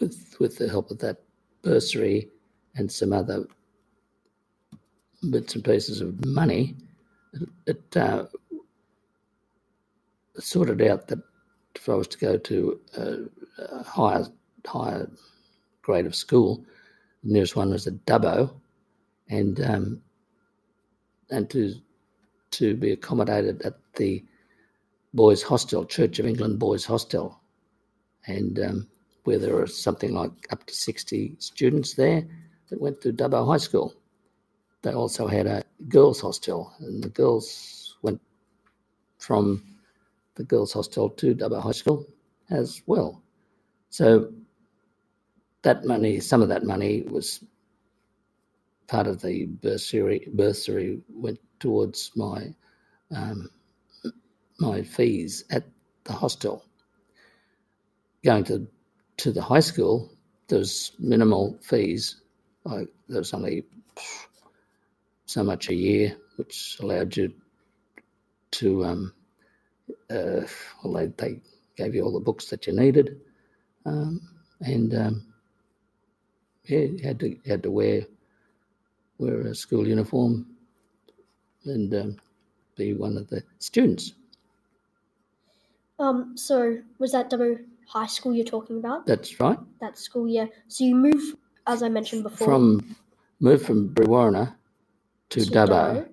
with 0.00 0.34
with 0.40 0.58
the 0.58 0.68
help 0.68 0.90
of 0.90 0.98
that 0.98 1.18
bursary 1.62 2.28
and 2.74 2.90
some 2.90 3.12
other 3.12 3.46
bits 5.30 5.54
and 5.54 5.64
pieces 5.64 6.00
of 6.00 6.26
money, 6.26 6.74
it 7.66 7.96
uh, 7.96 8.24
sorted 10.40 10.82
out 10.82 11.08
that 11.08 11.18
if 11.74 11.88
I 11.88 11.94
was 11.94 12.08
to 12.08 12.18
go 12.18 12.36
to 12.36 12.80
a, 12.96 13.16
a 13.62 13.82
higher 13.82 14.26
higher 14.66 15.10
grade 15.82 16.06
of 16.06 16.14
school, 16.14 16.64
the 17.24 17.32
nearest 17.32 17.56
one 17.56 17.70
was 17.70 17.86
at 17.86 18.04
Dubbo, 18.06 18.52
and 19.28 19.60
um, 19.60 20.02
and 21.30 21.48
to 21.50 21.74
to 22.52 22.74
be 22.74 22.92
accommodated 22.92 23.62
at 23.62 23.74
the 23.94 24.24
boys' 25.14 25.42
hostel, 25.42 25.84
Church 25.84 26.18
of 26.18 26.26
England 26.26 26.58
boys' 26.58 26.84
hostel, 26.84 27.40
and 28.26 28.58
um, 28.58 28.88
where 29.24 29.38
there 29.38 29.54
were 29.54 29.66
something 29.66 30.12
like 30.12 30.32
up 30.50 30.64
to 30.66 30.74
sixty 30.74 31.36
students 31.38 31.94
there 31.94 32.26
that 32.68 32.80
went 32.80 33.00
to 33.00 33.12
Dubbo 33.12 33.46
High 33.46 33.58
School. 33.58 33.94
They 34.82 34.92
also 34.92 35.26
had 35.26 35.46
a 35.46 35.62
girls' 35.88 36.20
hostel, 36.20 36.72
and 36.80 37.02
the 37.02 37.10
girls 37.10 37.96
went 38.02 38.20
from 39.18 39.62
the 40.36 40.44
girls' 40.44 40.72
hostel 40.72 41.10
to 41.10 41.34
Dubbo 41.34 41.62
High 41.62 41.72
School 41.72 42.06
as 42.50 42.82
well. 42.86 43.22
So 43.90 44.32
that 45.62 45.84
money, 45.84 46.20
some 46.20 46.42
of 46.42 46.48
that 46.48 46.64
money 46.64 47.02
was 47.02 47.44
part 48.88 49.06
of 49.06 49.22
the 49.22 49.46
bursary. 49.46 50.26
Bursary 50.34 51.00
went 51.08 51.38
towards 51.60 52.10
my 52.16 52.54
um, 53.14 53.50
my 54.58 54.82
fees 54.82 55.44
at 55.50 55.64
the 56.04 56.12
hostel. 56.12 56.64
Going 58.24 58.44
to 58.44 58.66
to 59.18 59.32
the 59.32 59.42
high 59.42 59.60
school, 59.60 60.12
there 60.48 60.58
was 60.58 60.92
minimal 60.98 61.58
fees. 61.62 62.22
Like 62.64 62.88
there 63.08 63.20
was 63.20 63.34
only 63.34 63.64
so 65.26 65.44
much 65.44 65.68
a 65.68 65.74
year, 65.74 66.16
which 66.36 66.78
allowed 66.80 67.16
you 67.16 67.32
to 68.52 68.84
um, 68.84 69.14
uh, 70.10 70.46
well, 70.82 70.94
they, 70.94 71.06
they 71.16 71.40
gave 71.76 71.94
you 71.94 72.02
all 72.02 72.12
the 72.12 72.20
books 72.20 72.46
that 72.46 72.66
you 72.66 72.72
needed, 72.72 73.20
um, 73.86 74.20
and 74.60 74.94
um, 74.94 75.32
yeah, 76.64 76.80
you 76.80 76.98
had 77.02 77.18
to 77.20 77.36
had 77.46 77.62
to 77.62 77.70
wear 77.70 78.02
wear 79.18 79.40
a 79.42 79.54
school 79.54 79.86
uniform 79.86 80.46
and 81.64 81.94
um, 81.94 82.16
be 82.76 82.94
one 82.94 83.16
of 83.16 83.28
the 83.28 83.42
students. 83.58 84.14
Um. 85.98 86.36
So 86.36 86.78
was 86.98 87.12
that 87.12 87.30
Dubbo 87.30 87.58
High 87.86 88.06
School 88.06 88.34
you're 88.34 88.44
talking 88.44 88.78
about? 88.78 89.06
That's 89.06 89.38
right. 89.40 89.58
That 89.80 89.98
school, 89.98 90.28
year. 90.28 90.48
So 90.68 90.84
you 90.84 90.94
move, 90.94 91.34
as 91.66 91.82
I 91.82 91.88
mentioned 91.88 92.22
before, 92.22 92.46
from 92.46 92.96
moved 93.40 93.66
from 93.66 93.88
Brewarrina 93.90 94.54
to, 95.30 95.44
to 95.44 95.50
Dubbo, 95.50 96.06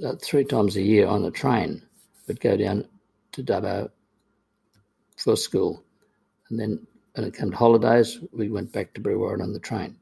Dubbo. 0.00 0.14
Uh, 0.14 0.16
three 0.22 0.44
times 0.44 0.76
a 0.76 0.82
year 0.82 1.06
on 1.06 1.22
the 1.22 1.30
train. 1.30 1.82
Would 2.28 2.40
go 2.40 2.56
down 2.56 2.88
to 3.36 3.42
Dubbo 3.44 3.90
for 5.18 5.36
school. 5.36 5.84
And 6.48 6.58
then 6.58 6.86
when 7.14 7.26
it 7.26 7.36
came 7.36 7.50
to 7.50 7.56
holidays, 7.56 8.18
we 8.32 8.48
went 8.48 8.72
back 8.72 8.94
to 8.94 9.00
Brewarrina 9.00 9.42
on 9.42 9.52
the 9.52 9.60
train. 9.60 9.96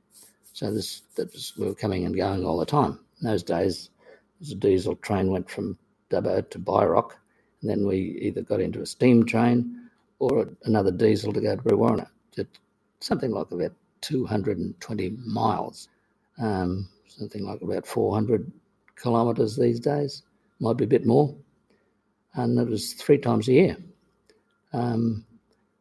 So 0.53 0.73
this 0.73 1.03
that 1.17 1.33
was, 1.33 1.53
we 1.59 1.67
were 1.67 1.75
coming 1.75 2.05
and 2.05 2.17
going 2.17 2.45
all 2.45 2.59
the 2.59 2.67
time. 2.67 3.00
In 3.21 3.29
those 3.29 3.43
days, 3.43 3.91
a 4.50 4.55
diesel 4.55 4.95
train 4.97 5.31
went 5.31 5.50
from 5.50 5.76
Dubbo 6.11 6.49
to 6.50 6.59
Byrock, 6.59 7.12
and 7.61 7.71
then 7.71 7.87
we 7.87 8.19
either 8.23 8.43
got 8.43 8.61
into 8.61 8.83
a 8.83 8.87
steam 8.87 9.26
train 9.26 9.91
or 10.21 10.49
another 10.64 10.93
diesel 10.93 11.33
to 11.33 11.41
go 11.41 11.57
to 11.57 11.62
Brewarrina. 11.62 12.07
Something 13.00 13.33
like 13.33 13.50
about 13.50 13.73
220 14.00 15.11
miles, 15.26 15.88
um, 16.38 16.88
something 17.07 17.45
like 17.45 17.61
about 17.61 17.87
400 17.87 18.50
kilometres 18.97 19.57
these 19.57 19.81
days, 19.81 20.23
might 20.61 20.76
be 20.79 20.85
a 20.85 20.87
bit 20.88 21.05
more 21.05 21.35
and 22.35 22.59
it 22.59 22.69
was 22.69 22.93
three 22.95 23.19
times 23.19 23.47
a 23.49 23.53
year. 23.53 23.76
Um, 24.73 25.25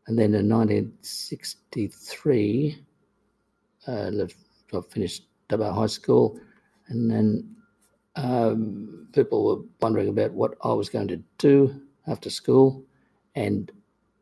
and 0.08 0.20
then 0.20 0.34
in 0.36 0.50
1963, 0.50 2.78
uh, 3.88 4.12
I 4.74 4.80
finished 4.90 5.28
Dubbo 5.50 5.74
High 5.74 5.86
School, 5.88 6.40
and 6.88 7.10
then 7.12 7.56
um, 8.16 9.08
people 9.14 9.46
were 9.46 9.62
wondering 9.82 10.10
about 10.10 10.32
what 10.34 10.56
I 10.64 10.74
was 10.74 10.90
going 10.90 11.08
to 11.10 11.22
do 11.38 11.82
after 12.08 12.30
school, 12.30 12.84
and 13.36 13.72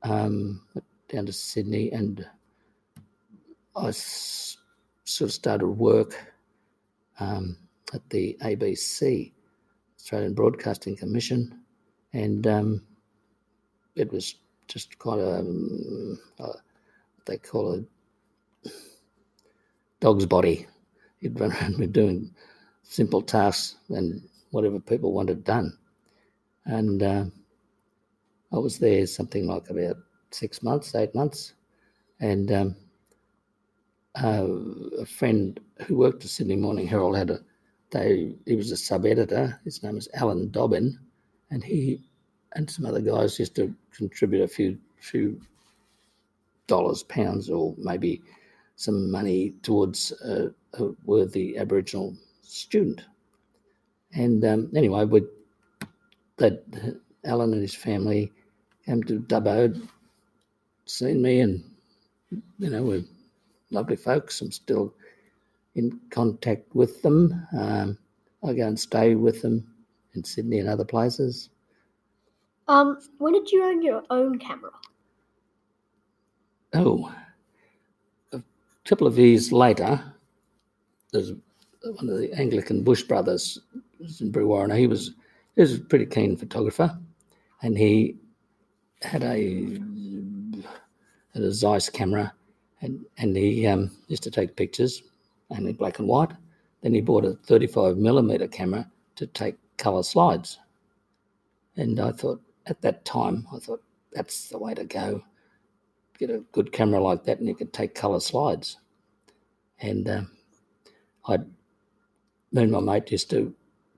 um, 0.04 0.62
down 1.10 1.26
to 1.26 1.34
Sydney, 1.34 1.92
and 1.92 2.26
I 3.76 3.88
s- 3.90 4.58
sort 5.06 5.30
of 5.30 5.34
started 5.34 5.68
work 5.68 6.34
um, 7.20 7.58
at 7.94 8.08
the 8.10 8.38
ABC, 8.42 9.32
Australian 10.00 10.34
Broadcasting 10.34 10.96
Commission, 10.98 11.61
and 12.14 12.46
um, 12.48 12.84
it 13.96 14.12
was 14.12 14.36
just 14.68 14.98
quite 15.00 15.20
a 15.20 15.40
um, 15.40 16.20
what 16.38 16.58
they 17.26 17.38
call 17.38 17.76
a 17.76 18.70
dog's 20.00 20.26
body. 20.26 20.68
You'd 21.20 21.40
run 21.40 21.52
around 21.62 21.94
doing 21.94 22.34
simple 22.84 23.22
tasks 23.22 23.76
and 23.90 24.22
whatever 24.52 24.80
people 24.80 25.14
wanted 25.14 25.44
done, 25.44 25.78
and 26.66 27.04
uh, 27.04 27.26
I 28.52 28.58
was 28.58 28.78
there 28.78 29.06
something 29.08 29.48
like 29.48 29.70
about 29.70 29.98
six 30.32 30.64
months, 30.64 30.96
eight 30.96 31.14
months, 31.16 31.54
and 32.20 32.52
um, 32.52 32.76
uh, 34.22 34.48
a 35.00 35.06
friend 35.06 35.60
who 35.86 35.98
worked 35.98 36.24
at 36.24 36.30
Sydney 36.30 36.58
Morning 36.58 36.88
Herald 36.88 37.18
had 37.18 37.30
a 37.30 37.40
they 37.92 38.36
he 38.46 38.56
was 38.56 38.72
a 38.72 38.78
sub 38.78 39.06
editor. 39.06 39.60
His 39.64 39.84
name 39.84 39.96
was 39.96 40.08
Alan 40.14 40.50
Dobbin, 40.52 40.98
and 41.52 41.64
he 41.64 42.02
and 42.54 42.70
some 42.70 42.86
other 42.86 43.02
guys 43.02 43.38
used 43.38 43.56
to 43.56 43.74
contribute 43.96 44.42
a 44.42 44.48
few 44.48 44.78
few 45.00 45.40
dollars, 46.68 47.04
pounds, 47.04 47.50
or 47.50 47.76
maybe 47.78 48.22
some 48.76 49.12
money 49.12 49.54
towards 49.62 50.12
a, 50.24 50.52
a 50.76 50.92
worthy 51.06 51.58
Aboriginal 51.58 52.16
student. 52.42 53.02
And 54.14 54.44
um, 54.46 54.72
anyway, 54.76 55.06
we 55.06 55.22
that 56.38 56.64
Alan 57.26 57.54
and 57.54 57.62
his 57.62 57.76
family 57.76 58.32
came 58.86 59.04
to 59.04 59.20
Dubbo, 59.20 59.88
seen 60.86 61.22
me, 61.22 61.42
and 61.42 61.64
you 62.58 62.70
know 62.70 62.84
we're 62.84 63.04
lovely 63.70 63.96
folks. 63.96 64.42
I'm 64.42 64.52
still 64.52 64.94
in 65.76 66.00
contact 66.10 66.76
with 66.76 67.02
them. 67.02 67.48
Um, 67.58 67.98
I 68.44 68.54
go 68.54 68.68
and 68.68 68.80
stay 68.80 69.16
with 69.16 69.42
them 69.42 69.71
in 70.14 70.24
Sydney 70.24 70.60
and 70.60 70.70
other 70.70 70.86
places. 70.86 71.50
Um, 72.68 73.00
when 73.18 73.34
did 73.34 73.52
you 73.52 73.64
own 73.64 73.82
your 73.82 74.04
own 74.10 74.40
camera? 74.40 74.72
Oh, 76.74 77.14
a 78.32 78.42
couple 78.86 79.08
of 79.08 79.18
years 79.18 79.52
later, 79.52 80.02
there's 81.12 81.32
one 81.84 82.10
of 82.10 82.18
the 82.18 82.32
Anglican 82.34 82.84
Bush 82.84 83.04
brothers 83.04 83.60
in 84.20 84.32
Brewarrina. 84.32 84.78
He 84.78 84.88
was 84.88 85.12
he 85.56 85.62
was 85.62 85.76
a 85.76 85.80
pretty 85.80 86.06
keen 86.06 86.38
photographer, 86.38 86.98
and 87.62 87.78
he 87.78 88.16
had 89.02 89.24
a 89.24 89.80
had 91.34 91.44
a 91.44 91.52
Zeiss 91.52 91.90
camera, 91.90 92.34
and 92.82 93.06
and 93.18 93.36
he 93.36 93.68
um, 93.68 93.92
used 94.08 94.24
to 94.24 94.32
take 94.32 94.56
pictures, 94.56 95.04
only 95.50 95.74
black 95.74 96.00
and 96.00 96.08
white. 96.08 96.32
Then 96.82 96.94
he 96.94 97.02
bought 97.02 97.26
a 97.26 97.34
35 97.46 97.98
millimeter 97.98 98.48
camera 98.48 98.90
to 99.16 99.28
take 99.28 99.56
color 99.78 100.04
slides, 100.04 100.60
and 101.76 102.00
I 102.00 102.12
thought 102.12 102.42
at 102.68 102.82
that 102.82 103.06
time 103.06 103.48
I 103.54 103.60
thought 103.60 103.84
that's 104.12 104.50
the 104.50 104.58
way 104.58 104.74
to 104.74 104.84
go. 104.84 105.24
Get 106.18 106.30
a 106.30 106.44
good 106.52 106.72
camera 106.72 107.02
like 107.02 107.24
that, 107.24 107.40
and 107.40 107.48
you 107.48 107.56
could 107.56 107.74
take 107.74 107.96
color 107.96 108.20
slides. 108.20 108.78
And 109.80 110.08
um, 110.10 110.32
I'd 111.26 111.46
me 112.52 112.64
and 112.64 112.72
my 112.72 112.80
mate 112.80 113.12
used 113.12 113.30
to 113.30 113.54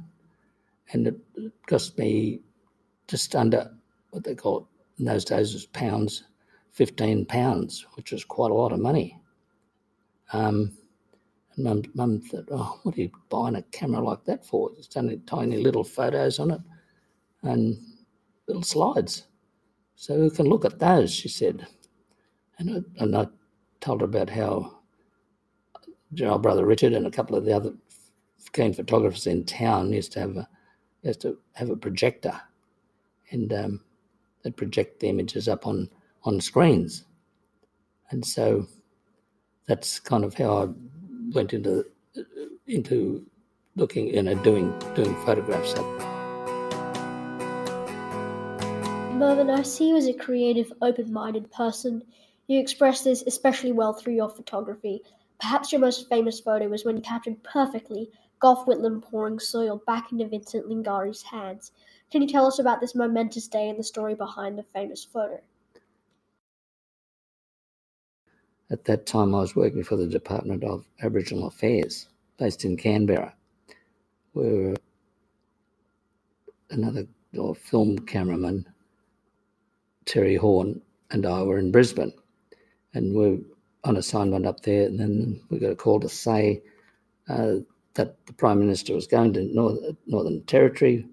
and 0.93 1.07
it 1.07 1.15
cost 1.67 1.97
me 1.97 2.41
just 3.07 3.35
under 3.35 3.71
what 4.11 4.23
they 4.23 4.35
call 4.35 4.69
in 4.99 5.05
those 5.05 5.25
days 5.25 5.53
was 5.53 5.65
pounds, 5.65 6.25
15 6.71 7.25
pounds, 7.25 7.87
which 7.95 8.11
was 8.11 8.23
quite 8.23 8.51
a 8.51 8.53
lot 8.53 8.71
of 8.71 8.79
money. 8.79 9.19
Um, 10.31 10.71
and 11.55 11.65
mum, 11.65 11.83
mum 11.95 12.21
thought, 12.21 12.47
oh, 12.51 12.79
what 12.83 12.95
are 12.97 13.01
you 13.01 13.09
buying 13.29 13.55
a 13.55 13.63
camera 13.63 14.03
like 14.03 14.23
that 14.25 14.45
for? 14.45 14.69
It's 14.77 14.95
only 14.95 15.17
tiny 15.25 15.57
little 15.57 15.83
photos 15.83 16.39
on 16.39 16.51
it 16.51 16.61
and 17.43 17.77
little 18.47 18.63
slides. 18.63 19.25
So 19.95 20.15
who 20.15 20.29
can 20.29 20.45
look 20.45 20.65
at 20.65 20.79
those, 20.79 21.13
she 21.13 21.29
said. 21.29 21.65
And 22.59 22.69
I, 22.69 23.03
and 23.03 23.15
I 23.15 23.27
told 23.79 24.01
her 24.01 24.05
about 24.05 24.29
how 24.29 24.79
our 26.23 26.39
brother 26.39 26.65
Richard 26.65 26.93
and 26.93 27.07
a 27.07 27.11
couple 27.11 27.35
of 27.35 27.45
the 27.45 27.53
other 27.53 27.73
keen 28.53 28.73
photographers 28.73 29.27
in 29.27 29.45
town 29.45 29.93
used 29.93 30.11
to 30.13 30.19
have 30.19 30.37
a, 30.37 30.49
used 31.03 31.21
to 31.21 31.37
have 31.53 31.69
a 31.69 31.75
projector. 31.75 32.39
And 33.31 33.51
um, 33.53 33.81
that 34.43 34.57
project 34.57 34.99
the 34.99 35.09
images 35.09 35.47
up 35.47 35.65
on, 35.67 35.89
on 36.23 36.41
screens. 36.41 37.05
And 38.11 38.25
so 38.25 38.67
that's 39.67 39.99
kind 39.99 40.23
of 40.23 40.33
how 40.33 40.63
I 40.63 40.67
went 41.31 41.53
into 41.53 41.85
into 42.67 43.25
looking 43.75 44.07
you 44.07 44.23
know 44.23 44.35
doing 44.35 44.73
doing 44.95 45.15
photographs. 45.25 45.75
Mervyn, 49.15 49.49
I 49.49 49.63
see 49.63 49.89
you 49.89 49.97
as 49.97 50.07
a 50.07 50.13
creative, 50.13 50.71
open-minded 50.81 51.51
person. 51.51 52.03
You 52.49 52.59
express 52.59 53.03
this 53.03 53.23
especially 53.27 53.71
well 53.73 53.93
through 53.93 54.15
your 54.15 54.27
photography. 54.27 55.03
Perhaps 55.39 55.71
your 55.71 55.81
most 55.81 56.09
famous 56.09 56.39
photo 56.39 56.67
was 56.67 56.83
when 56.83 56.97
you 56.97 57.01
captured 57.03 57.43
perfectly 57.43 58.09
Gough 58.39 58.65
Whitlam 58.65 59.03
pouring 59.03 59.37
soil 59.37 59.83
back 59.85 60.11
into 60.11 60.27
Vincent 60.27 60.67
Lingiari's 60.67 61.21
hands. 61.21 61.73
Can 62.11 62.23
you 62.23 62.27
tell 62.27 62.47
us 62.47 62.57
about 62.57 62.81
this 62.81 62.95
momentous 62.95 63.47
day 63.47 63.69
and 63.69 63.77
the 63.77 63.83
story 63.83 64.15
behind 64.15 64.57
the 64.57 64.63
famous 64.63 65.03
photo? 65.03 65.39
At 68.71 68.83
that 68.85 69.05
time, 69.05 69.35
I 69.35 69.41
was 69.41 69.55
working 69.55 69.83
for 69.83 69.95
the 69.95 70.07
Department 70.07 70.63
of 70.63 70.85
Aboriginal 71.03 71.49
Affairs, 71.49 72.07
based 72.37 72.65
in 72.65 72.77
Canberra, 72.77 73.31
where 74.33 74.73
another 76.71 77.05
or 77.37 77.53
film 77.53 77.99
cameraman, 77.99 78.65
Terry 80.05 80.35
Horn, 80.35 80.81
and 81.11 81.27
I 81.27 81.43
were 81.43 81.59
in 81.59 81.71
Brisbane. 81.71 82.11
And 82.93 83.15
we 83.15 83.25
are 83.25 83.37
on 83.85 83.97
assignment 83.97 84.45
up 84.45 84.61
there, 84.61 84.87
and 84.87 84.99
then 84.99 85.41
we 85.49 85.59
got 85.59 85.71
a 85.71 85.75
call 85.75 85.99
to 86.01 86.09
say 86.09 86.61
uh, 87.29 87.55
that 87.95 88.25
the 88.25 88.33
Prime 88.33 88.59
Minister 88.59 88.93
was 88.93 89.07
going 89.07 89.33
to 89.33 89.43
North, 89.43 89.79
Northern 90.07 90.43
Territory 90.43 91.05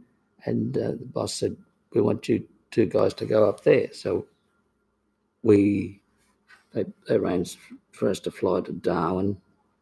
and 0.47 0.77
uh, 0.79 0.93
the 0.93 1.07
boss 1.12 1.35
said, 1.35 1.57
"We 1.93 2.01
want 2.01 2.29
you 2.29 2.47
two 2.71 2.87
guys 2.87 3.15
to 3.15 3.27
go 3.27 3.49
up 3.49 3.62
there." 3.62 3.93
So 3.93 4.27
we 5.43 6.01
they, 6.73 6.85
they 7.09 7.17
arranged 7.17 7.59
for 7.93 8.09
us 8.09 8.21
to 8.21 8.31
fly 8.31 8.61
to 8.62 8.73
Darwin, 8.73 9.37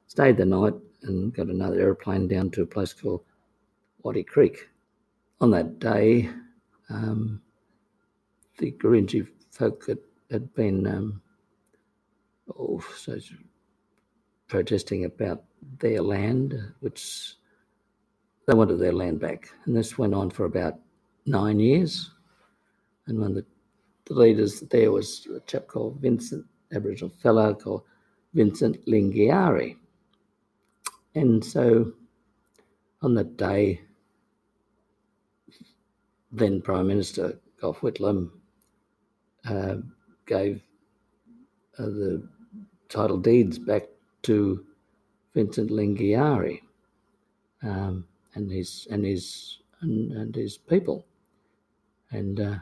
stayed 0.07 0.37
the 0.39 0.47
night, 0.47 0.75
and 1.03 1.35
got 1.35 1.49
another 1.49 1.81
aeroplane 1.81 2.29
down 2.29 2.51
to 2.53 2.63
a 2.63 2.67
place 2.67 2.93
called 2.93 3.23
Wattie 4.03 4.25
Creek. 4.25 4.69
On 5.41 5.51
that 5.51 5.79
day, 5.79 6.31
um, 6.91 7.43
the 8.59 8.73
Gurindji 8.73 9.27
folk 9.51 9.87
had, 9.87 9.99
had 10.31 10.55
been 10.55 10.87
um, 10.87 11.21
oh, 12.59 12.85
so 12.97 13.19
protesting 14.49 15.05
about 15.05 15.45
their 15.81 16.03
land, 16.03 16.55
which 16.81 17.35
they 18.47 18.55
wanted 18.55 18.79
their 18.79 18.93
land 18.93 19.21
back. 19.21 19.49
And 19.65 19.77
this 19.77 19.97
went 19.99 20.15
on 20.15 20.31
for 20.31 20.45
about 20.45 20.75
nine 21.27 21.59
years. 21.59 22.11
And 23.07 23.19
one 23.19 23.31
of 23.31 23.35
the, 23.37 23.47
the 24.07 24.15
leaders 24.15 24.61
there 24.61 24.93
was 24.93 25.27
a 25.35 25.41
chap 25.41 25.67
called 25.67 26.01
Vincent, 26.01 26.45
Aboriginal 26.73 27.11
fellow 27.23 27.55
called 27.55 27.83
Vincent 28.35 28.85
Lingiari. 28.87 29.77
And 31.15 31.45
so 31.45 31.93
on 33.03 33.15
that 33.15 33.37
day, 33.37 33.81
then 36.33 36.61
Prime 36.61 36.89
Minister 36.89 37.39
Gough 37.61 37.81
Whitlam 37.81 38.31
uh, 39.49 39.77
gave 40.27 40.61
uh, 41.79 41.85
the 41.85 42.29
title 42.89 43.19
deeds 43.19 43.59
back 43.59 43.85
to 44.23 44.65
Vincent 45.35 45.71
Lingiari. 45.71 46.61
Um, 47.63 48.07
and 48.35 48.51
his 48.51 48.87
and 48.91 49.05
his 49.05 49.59
and, 49.83 50.13
and 50.13 50.35
his 50.35 50.59
people. 50.59 51.07
and 52.11 52.41
uh, 52.41 52.57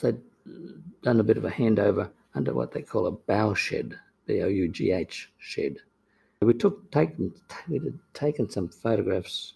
they'd 0.00 0.18
done 1.02 1.20
a 1.20 1.24
bit 1.24 1.36
of 1.36 1.44
a 1.44 1.50
handover 1.50 2.10
under 2.34 2.54
what 2.54 2.72
they 2.72 2.82
call 2.82 3.06
a 3.06 3.10
bough 3.12 3.54
shed, 3.54 3.98
B 4.26 4.42
O 4.42 4.48
U 4.48 4.68
G 4.68 4.92
H 4.92 5.30
shed. 5.38 5.78
We 6.40 6.54
took 6.54 6.90
taken 6.92 7.34
we 7.68 7.78
had 7.78 7.98
taken 8.14 8.48
some 8.50 8.68
photographs 8.68 9.54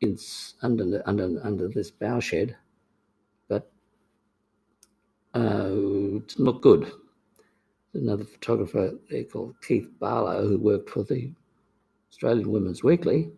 in 0.00 0.18
under 0.62 0.84
the, 0.84 1.08
under 1.08 1.40
under 1.44 1.68
this 1.68 1.90
bough 1.90 2.20
shed, 2.20 2.56
but 3.48 3.70
uh, 5.34 5.70
it 5.70 6.28
didn't 6.28 6.40
look 6.40 6.62
good. 6.62 6.92
Another 7.94 8.24
photographer 8.24 8.92
there 9.08 9.22
called 9.22 9.54
Keith 9.62 9.88
Barlow, 10.00 10.48
who 10.48 10.58
worked 10.58 10.90
for 10.90 11.04
the 11.04 11.30
Australian 12.10 12.50
Women's 12.50 12.82
Weekly, 12.82 13.30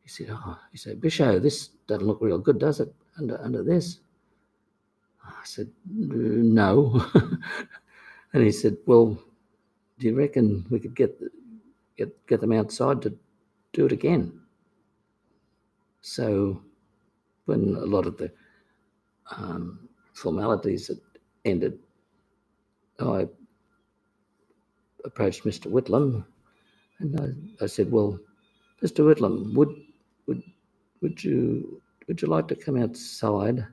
he 0.00 0.08
said, 0.08 0.28
"Oh, 0.30 0.58
he 0.70 0.78
said, 0.78 1.00
Bisho, 1.00 1.42
this 1.42 1.70
doesn't 1.88 2.06
look 2.06 2.20
real 2.20 2.38
good, 2.38 2.60
does 2.60 2.78
it? 2.78 2.94
Under 3.18 3.36
under 3.42 3.64
this." 3.64 3.98
I 5.24 5.44
said, 5.44 5.70
"No," 5.90 7.04
and 8.32 8.44
he 8.44 8.52
said, 8.52 8.76
"Well, 8.86 9.20
do 9.98 10.06
you 10.06 10.14
reckon 10.14 10.64
we 10.70 10.78
could 10.78 10.94
get 10.94 11.20
get 11.96 12.26
get 12.28 12.40
them 12.40 12.52
outside 12.52 13.02
to 13.02 13.18
do 13.72 13.86
it 13.86 13.92
again?" 13.92 14.40
So, 16.00 16.62
when 17.46 17.74
a 17.74 17.86
lot 17.86 18.06
of 18.06 18.16
the 18.18 18.30
um, 19.36 19.88
formalities 20.14 20.86
had 20.86 21.00
ended, 21.44 21.80
I 23.00 23.28
approached 25.08 25.44
Mr. 25.44 25.70
Whitlam 25.70 26.24
and 27.00 27.20
I, 27.20 27.64
I 27.64 27.66
said, 27.66 27.90
"Well, 27.90 28.18
Mr. 28.82 29.04
Whitlam, 29.04 29.54
would 29.54 29.74
would 30.26 30.42
would 31.00 31.22
you 31.24 31.80
would 32.06 32.20
you 32.20 32.28
like 32.28 32.48
to 32.48 32.56
come 32.56 32.76
outside 32.76 33.66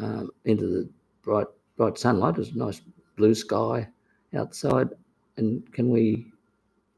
um, 0.00 0.30
into 0.44 0.66
the 0.66 0.90
bright 1.22 1.46
bright 1.76 1.98
sunlight? 1.98 2.36
There's 2.36 2.50
a 2.50 2.58
nice 2.58 2.80
blue 3.16 3.34
sky 3.34 3.88
outside, 4.34 4.88
and 5.36 5.70
can 5.72 5.90
we 5.90 6.32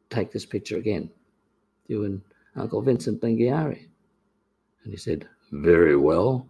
take 0.09 0.33
this 0.33 0.46
picture 0.46 0.79
again, 0.79 1.11
you 1.87 2.05
and 2.05 2.20
Uncle 2.57 2.83
Vincent 2.83 3.20
Lingiari?" 3.20 3.88
And 4.85 4.92
he 4.92 4.96
said, 4.96 5.29
"Very 5.53 5.96
well." 5.96 6.46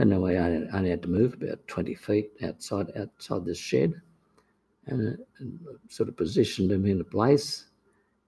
And 0.00 0.12
then 0.12 0.22
we 0.22 0.36
only 0.36 0.90
had 0.90 1.02
to 1.02 1.08
move 1.08 1.34
about 1.34 1.66
20 1.66 1.94
feet 1.96 2.30
outside 2.44 2.96
outside 2.96 3.44
this 3.44 3.58
shed 3.58 4.00
and, 4.88 5.18
and 5.38 5.58
sort 5.88 6.08
of 6.08 6.16
positioned 6.16 6.70
him 6.70 6.86
in 6.86 7.00
a 7.00 7.04
place. 7.04 7.66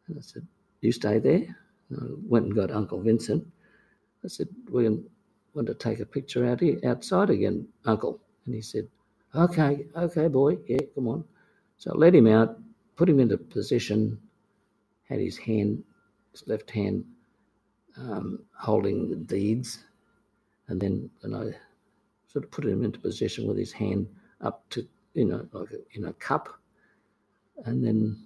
And 0.07 0.19
I 0.19 0.23
said, 0.23 0.47
You 0.81 0.93
stay 0.93 1.19
there? 1.19 1.57
I 1.93 2.05
went 2.27 2.47
and 2.47 2.55
got 2.55 2.71
Uncle 2.71 3.01
Vincent. 3.01 3.47
I 4.25 4.29
said, 4.29 4.49
We 4.71 4.89
want 5.55 5.67
to 5.67 5.75
take 5.75 6.01
a 6.01 6.07
picture 6.07 6.47
out 6.47 6.61
here, 6.61 6.79
outside 6.85 7.31
again, 7.31 7.67
Uncle. 7.85 8.21
And 8.47 8.55
he 8.55 8.63
said, 8.63 8.89
Okay, 9.35 9.87
okay, 9.97 10.29
boy, 10.29 10.59
yeah, 10.67 10.79
come 10.95 11.09
on. 11.09 11.25
So 11.79 11.93
I 11.93 11.97
let 11.97 12.15
him 12.15 12.27
out, 12.27 12.59
put 12.97 13.09
him 13.09 13.21
into 13.21 13.39
position, 13.39 14.19
had 15.09 15.21
his 15.21 15.37
hand, 15.39 15.83
his 16.33 16.47
left 16.47 16.71
hand 16.71 17.05
um, 17.97 18.41
holding 18.57 19.09
the 19.09 19.17
deeds, 19.17 19.85
and 20.69 20.81
then 20.81 21.11
and 21.23 21.35
I 21.35 21.57
sort 22.29 22.45
of 22.45 22.51
put 22.51 22.65
him 22.65 22.85
into 22.85 22.99
position 22.99 23.47
with 23.47 23.57
his 23.57 23.73
hand 23.73 24.07
up 24.41 24.65
to 24.71 24.87
you 25.15 25.25
know 25.25 25.47
like 25.53 25.71
a, 25.73 25.79
in 25.99 26.07
a 26.07 26.13
cup, 26.15 26.49
and 27.65 27.85
then 27.85 28.17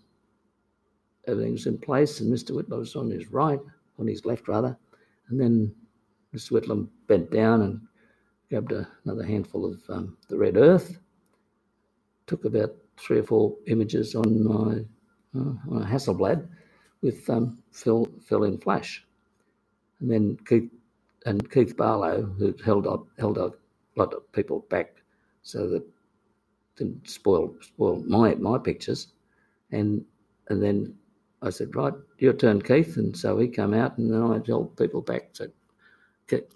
everything's 1.26 1.66
in 1.66 1.78
place, 1.78 2.20
and 2.20 2.32
Mr. 2.32 2.50
Whitlam 2.50 2.78
was 2.78 2.96
on 2.96 3.10
his 3.10 3.30
right, 3.32 3.60
on 3.98 4.06
his 4.06 4.24
left 4.24 4.48
rather, 4.48 4.76
and 5.28 5.40
then 5.40 5.74
Mr. 6.34 6.52
Whitlam 6.52 6.88
bent 7.06 7.30
down 7.30 7.62
and 7.62 7.80
grabbed 8.50 8.72
a, 8.72 8.88
another 9.04 9.24
handful 9.24 9.64
of 9.66 9.80
um, 9.88 10.16
the 10.28 10.36
red 10.36 10.56
earth. 10.56 10.98
Took 12.26 12.44
about 12.44 12.74
three 12.96 13.18
or 13.18 13.24
four 13.24 13.56
images 13.66 14.14
on 14.14 14.44
my 14.44 14.84
uh, 15.38 15.54
on 15.70 15.82
a 15.82 15.86
Hasselblad 15.86 16.48
with 17.02 17.28
um, 17.28 17.58
fill 17.72 18.08
fill 18.26 18.44
in 18.44 18.58
flash, 18.58 19.04
and 20.00 20.10
then 20.10 20.38
Keith 20.46 20.70
and 21.26 21.50
Keith 21.50 21.76
Barlow, 21.76 22.22
who 22.38 22.54
held 22.64 22.86
up 22.86 23.06
held 23.18 23.38
up 23.38 23.54
a 23.96 24.00
lot 24.00 24.12
of 24.14 24.30
people 24.32 24.66
back 24.70 24.96
so 25.42 25.68
that 25.68 25.84
didn't 26.76 27.08
spoil 27.08 27.54
spoil 27.60 28.02
my 28.06 28.34
my 28.36 28.58
pictures, 28.58 29.08
and 29.70 30.04
and 30.48 30.62
then 30.62 30.94
I 31.42 31.50
said, 31.50 31.76
right, 31.76 31.92
your 32.18 32.32
turn, 32.32 32.62
Keith, 32.62 32.96
and 32.96 33.16
so 33.16 33.38
he 33.38 33.48
came 33.48 33.74
out, 33.74 33.98
and 33.98 34.12
then 34.12 34.22
I 34.22 34.40
held 34.46 34.76
people 34.76 35.02
back. 35.02 35.30
So 35.32 35.48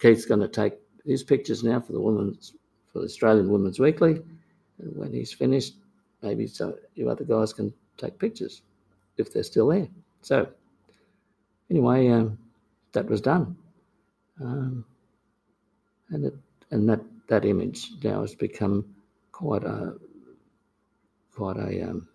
Keith's 0.01 0.25
going 0.25 0.41
to 0.41 0.49
take 0.49 0.75
his 1.05 1.23
pictures 1.23 1.63
now 1.63 1.81
for 1.81 1.93
the 1.93 2.01
women's 2.01 2.55
for 2.93 3.01
the 3.01 3.05
Australian 3.05 3.51
Women's 3.51 3.79
Weekly, 3.79 4.23
and 4.79 4.97
when 4.97 5.13
he's 5.13 5.33
finished, 5.33 5.75
maybe 6.23 6.47
so 6.47 6.77
you 6.95 7.11
other 7.11 7.25
guys 7.25 7.53
can 7.53 7.73
take 7.97 8.19
pictures 8.19 8.63
if 9.19 9.33
they're 9.33 9.43
still 9.43 9.69
there. 9.69 9.89
So 10.23 10.49
anyway, 11.71 12.09
um, 12.09 12.39
that 12.93 13.09
was 13.09 13.21
done, 13.21 13.57
um, 14.41 14.85
and 16.11 16.25
it, 16.25 16.35
and 16.71 16.89
that 16.89 17.01
that 17.29 17.45
image 17.45 17.91
now 18.03 18.23
has 18.23 18.35
become 18.35 18.85
quite 19.33 19.65
a 19.65 19.95
quite 21.39 21.57
a 21.57 21.89
um, 21.89 22.09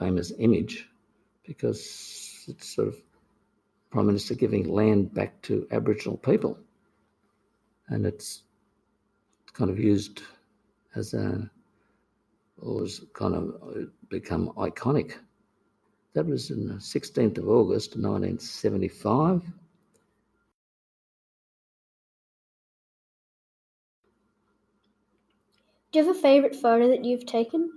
famous 0.00 0.32
image 0.40 0.88
because 1.46 2.44
it's 2.48 2.74
sort 2.74 2.88
of 2.88 2.96
Prime 3.90 4.08
Minister 4.08 4.34
giving 4.34 4.68
land 4.68 5.14
back 5.14 5.40
to 5.42 5.64
Aboriginal 5.70 6.16
people, 6.16 6.58
and 7.86 8.04
it's 8.04 8.42
kind 9.52 9.70
of 9.70 9.78
used 9.78 10.22
as 10.96 11.14
a 11.14 11.48
or 12.60 12.80
has 12.80 13.00
kind 13.14 13.36
of 13.36 13.88
become 14.08 14.48
iconic. 14.56 15.12
That 16.14 16.26
was 16.26 16.50
in 16.50 16.66
the 16.66 16.74
16th 16.74 17.38
of 17.38 17.48
August 17.48 17.90
1975. 17.90 19.42
Do 25.98 26.04
you 26.04 26.10
have 26.10 26.16
a 26.16 26.20
favourite 26.20 26.54
photo 26.54 26.86
that 26.90 27.04
you've 27.04 27.26
taken? 27.26 27.72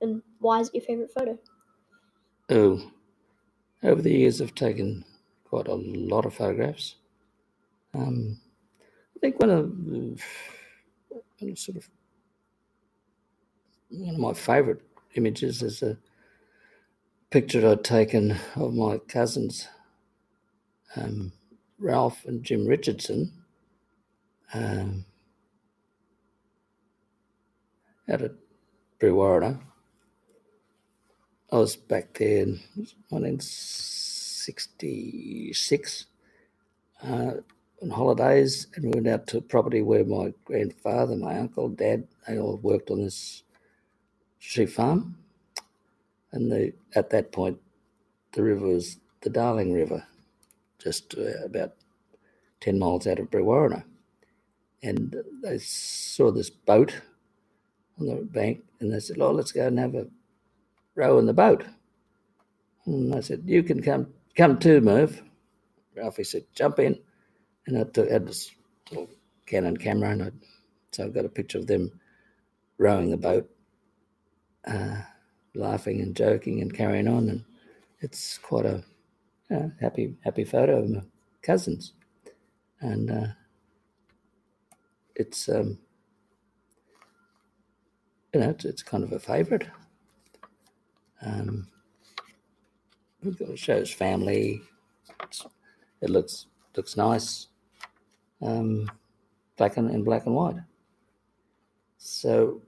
And 0.00 0.22
why 0.38 0.60
is 0.60 0.68
it 0.68 0.76
your 0.76 0.84
favourite 0.84 1.12
photo? 1.12 1.38
Oh, 2.48 2.90
over 3.82 4.00
the 4.00 4.12
years 4.14 4.40
I've 4.40 4.54
taken 4.54 5.04
quite 5.44 5.68
a 5.68 5.74
lot 5.74 6.24
of 6.24 6.32
photographs. 6.32 6.96
Um, 7.92 8.40
I 9.14 9.18
think 9.18 9.38
one 9.38 9.50
of, 9.50 10.24
sort 11.58 11.76
of 11.76 11.90
one 13.90 14.14
of 14.14 14.20
my 14.20 14.32
favourite 14.32 14.80
images 15.14 15.62
is 15.62 15.82
a 15.82 15.98
picture 17.28 17.68
I'd 17.68 17.84
taken 17.84 18.38
of 18.54 18.72
my 18.72 18.96
cousins, 19.06 19.68
um, 20.96 21.30
Ralph 21.78 22.24
and 22.24 22.42
Jim 22.42 22.66
Richardson. 22.66 23.34
Um, 24.54 25.04
out 28.08 28.22
at 28.22 28.32
Brewarrina. 29.00 29.60
I 31.52 31.58
was 31.58 31.76
back 31.76 32.14
there 32.14 32.42
in 32.42 32.60
1966 33.10 36.06
uh, 37.02 37.32
on 37.82 37.90
holidays, 37.90 38.68
and 38.74 38.84
we 38.84 38.90
went 38.92 39.08
out 39.08 39.26
to 39.28 39.38
a 39.38 39.42
property 39.42 39.80
where 39.82 40.04
my 40.04 40.34
grandfather, 40.44 41.16
my 41.16 41.38
uncle, 41.38 41.68
dad, 41.68 42.06
they 42.26 42.38
all 42.38 42.56
worked 42.58 42.90
on 42.90 43.02
this 43.02 43.42
sheep 44.38 44.70
farm. 44.70 45.16
And 46.32 46.50
the, 46.52 46.72
at 46.94 47.10
that 47.10 47.32
point, 47.32 47.58
the 48.32 48.42
river 48.42 48.66
was 48.66 48.98
the 49.22 49.30
Darling 49.30 49.72
River, 49.72 50.06
just 50.78 51.14
uh, 51.16 51.44
about 51.44 51.74
10 52.60 52.78
miles 52.78 53.06
out 53.06 53.18
of 53.18 53.30
Brewarrina. 53.30 53.84
And 54.82 55.16
they 55.42 55.58
saw 55.58 56.30
this 56.30 56.50
boat 56.50 57.00
on 58.00 58.06
the 58.06 58.16
bank, 58.16 58.64
and 58.80 58.92
they 58.92 59.00
said, 59.00 59.18
"Oh, 59.20 59.32
let's 59.32 59.52
go 59.52 59.66
and 59.66 59.78
have 59.78 59.94
a 59.94 60.06
row 60.94 61.18
in 61.18 61.26
the 61.26 61.34
boat." 61.34 61.64
And 62.86 63.14
I 63.14 63.20
said, 63.20 63.42
"You 63.46 63.62
can 63.62 63.82
come, 63.82 64.12
come 64.36 64.58
too, 64.58 64.80
Merv." 64.80 65.22
Ralphie 65.96 66.24
said, 66.24 66.44
"Jump 66.54 66.78
in," 66.78 66.98
and 67.66 67.78
I 67.78 67.84
took, 67.84 68.10
had 68.10 68.26
this 68.26 68.50
little 68.90 69.10
Canon 69.46 69.76
camera, 69.76 70.10
and 70.10 70.22
I, 70.24 70.30
so 70.92 71.06
I 71.06 71.08
got 71.08 71.24
a 71.24 71.30
picture 71.30 71.58
of 71.58 71.66
them 71.66 72.00
rowing 72.78 73.10
the 73.10 73.16
boat, 73.16 73.50
uh, 74.66 75.02
laughing 75.54 76.00
and 76.00 76.16
joking 76.16 76.60
and 76.62 76.74
carrying 76.74 77.08
on, 77.08 77.28
and 77.28 77.44
it's 78.00 78.38
quite 78.38 78.66
a 78.66 78.84
happy, 79.80 80.16
happy 80.24 80.44
photo 80.44 80.82
of 80.82 80.90
my 80.90 81.02
cousins, 81.42 81.94
and 82.80 83.10
uh, 83.10 83.26
it's. 85.16 85.48
Um, 85.48 85.78
you 88.32 88.40
know, 88.40 88.50
it's, 88.50 88.64
it's 88.64 88.82
kind 88.82 89.04
of 89.04 89.12
a 89.12 89.18
favourite. 89.18 89.66
Um, 91.22 91.68
it 93.22 93.58
shows 93.58 93.90
family. 93.90 94.62
It's, 95.22 95.46
it 96.00 96.10
looks 96.10 96.46
looks 96.76 96.96
nice. 96.96 97.48
Um, 98.42 98.90
black 99.56 99.76
and 99.76 99.90
in 99.90 100.04
black 100.04 100.26
and 100.26 100.34
white. 100.34 100.56
So, 101.98 102.60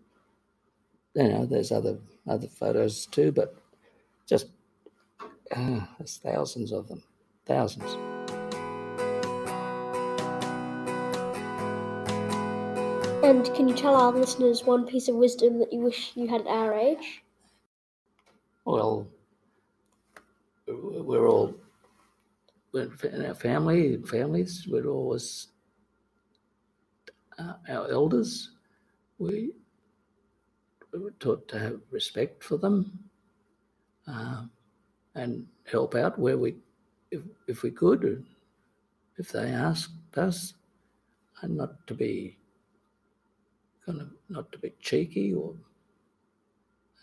you 1.14 1.28
know, 1.28 1.46
there's 1.46 1.72
other 1.72 1.98
other 2.26 2.48
photos 2.48 3.06
too, 3.06 3.32
but 3.32 3.54
just 4.26 4.48
uh, 5.54 5.80
there's 5.98 6.18
thousands 6.18 6.72
of 6.72 6.88
them, 6.88 7.02
thousands. 7.46 8.17
And 13.28 13.44
can 13.54 13.68
you 13.68 13.74
tell 13.74 13.94
our 13.94 14.10
listeners 14.10 14.64
one 14.64 14.86
piece 14.86 15.06
of 15.08 15.14
wisdom 15.14 15.58
that 15.58 15.70
you 15.70 15.80
wish 15.80 16.12
you 16.14 16.26
had 16.26 16.40
at 16.40 16.46
our 16.46 16.72
age? 16.72 17.22
Well, 18.64 19.06
we're 20.66 21.28
all 21.28 21.54
in 22.72 23.26
our 23.26 23.34
family, 23.34 23.98
families, 23.98 24.66
we're 24.66 24.86
always 24.86 25.48
uh, 27.38 27.52
our 27.68 27.90
elders. 27.90 28.52
We, 29.18 29.52
we 30.94 30.98
were 30.98 31.14
taught 31.20 31.46
to 31.48 31.58
have 31.58 31.80
respect 31.90 32.42
for 32.42 32.56
them 32.56 32.98
uh, 34.06 34.44
and 35.16 35.46
help 35.70 35.94
out 35.94 36.18
where 36.18 36.38
we, 36.38 36.56
if, 37.10 37.20
if 37.46 37.62
we 37.62 37.72
could, 37.72 38.24
if 39.18 39.32
they 39.32 39.50
asked 39.50 40.16
us, 40.16 40.54
and 41.42 41.58
not 41.58 41.86
to 41.88 41.92
be 41.92 42.37
kind 43.88 44.02
of 44.02 44.10
not 44.28 44.52
to 44.52 44.58
be 44.58 44.70
cheeky 44.80 45.32
or 45.32 45.54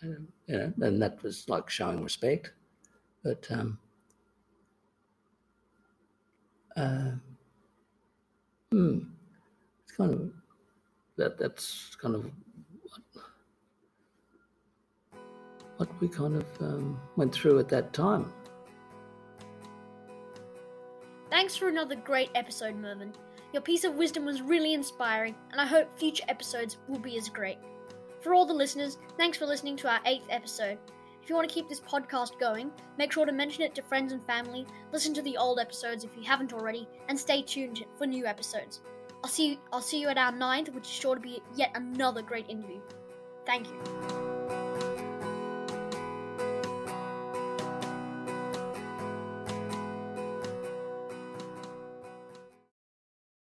um, 0.02 0.28
you 0.46 0.56
know, 0.56 0.72
and 0.82 1.02
that 1.02 1.20
was 1.22 1.48
like 1.48 1.68
showing 1.68 2.02
respect. 2.02 2.52
But 3.24 3.44
um, 3.50 3.78
uh, 6.76 7.12
hmm, 8.70 8.98
it's 9.82 9.96
kind 9.96 10.14
of 10.14 10.30
that. 11.16 11.38
That's 11.38 11.96
kind 12.00 12.14
of 12.14 12.24
what, 12.24 13.24
what 15.78 16.00
we 16.00 16.08
kind 16.08 16.36
of 16.36 16.46
um, 16.60 17.00
went 17.16 17.34
through 17.34 17.58
at 17.58 17.68
that 17.70 17.92
time. 17.92 18.32
Thanks 21.30 21.56
for 21.56 21.68
another 21.68 21.96
great 21.96 22.30
episode, 22.36 22.76
Mervyn. 22.76 23.12
Your 23.52 23.62
piece 23.62 23.84
of 23.84 23.94
wisdom 23.94 24.24
was 24.24 24.42
really 24.42 24.74
inspiring, 24.74 25.34
and 25.52 25.60
I 25.60 25.66
hope 25.66 25.98
future 25.98 26.24
episodes 26.28 26.78
will 26.88 26.98
be 26.98 27.16
as 27.16 27.28
great. 27.28 27.58
For 28.20 28.34
all 28.34 28.46
the 28.46 28.52
listeners, 28.52 28.98
thanks 29.16 29.38
for 29.38 29.46
listening 29.46 29.76
to 29.78 29.88
our 29.88 30.00
eighth 30.04 30.26
episode. 30.30 30.78
If 31.22 31.30
you 31.30 31.36
want 31.36 31.48
to 31.48 31.54
keep 31.54 31.68
this 31.68 31.80
podcast 31.80 32.38
going, 32.38 32.70
make 32.98 33.12
sure 33.12 33.26
to 33.26 33.32
mention 33.32 33.62
it 33.62 33.74
to 33.74 33.82
friends 33.82 34.12
and 34.12 34.24
family, 34.26 34.66
listen 34.92 35.14
to 35.14 35.22
the 35.22 35.36
old 35.36 35.58
episodes 35.58 36.04
if 36.04 36.16
you 36.16 36.22
haven't 36.22 36.52
already, 36.52 36.88
and 37.08 37.18
stay 37.18 37.42
tuned 37.42 37.84
for 37.96 38.06
new 38.06 38.26
episodes. 38.26 38.80
I'll 39.24 39.30
see 39.30 39.50
you, 39.50 39.58
I'll 39.72 39.80
see 39.80 40.00
you 40.00 40.08
at 40.08 40.18
our 40.18 40.32
ninth, 40.32 40.72
which 40.72 40.84
is 40.84 40.92
sure 40.92 41.14
to 41.14 41.20
be 41.20 41.42
yet 41.54 41.72
another 41.74 42.22
great 42.22 42.48
interview. 42.48 42.80
Thank 43.44 43.66
you. 43.68 44.25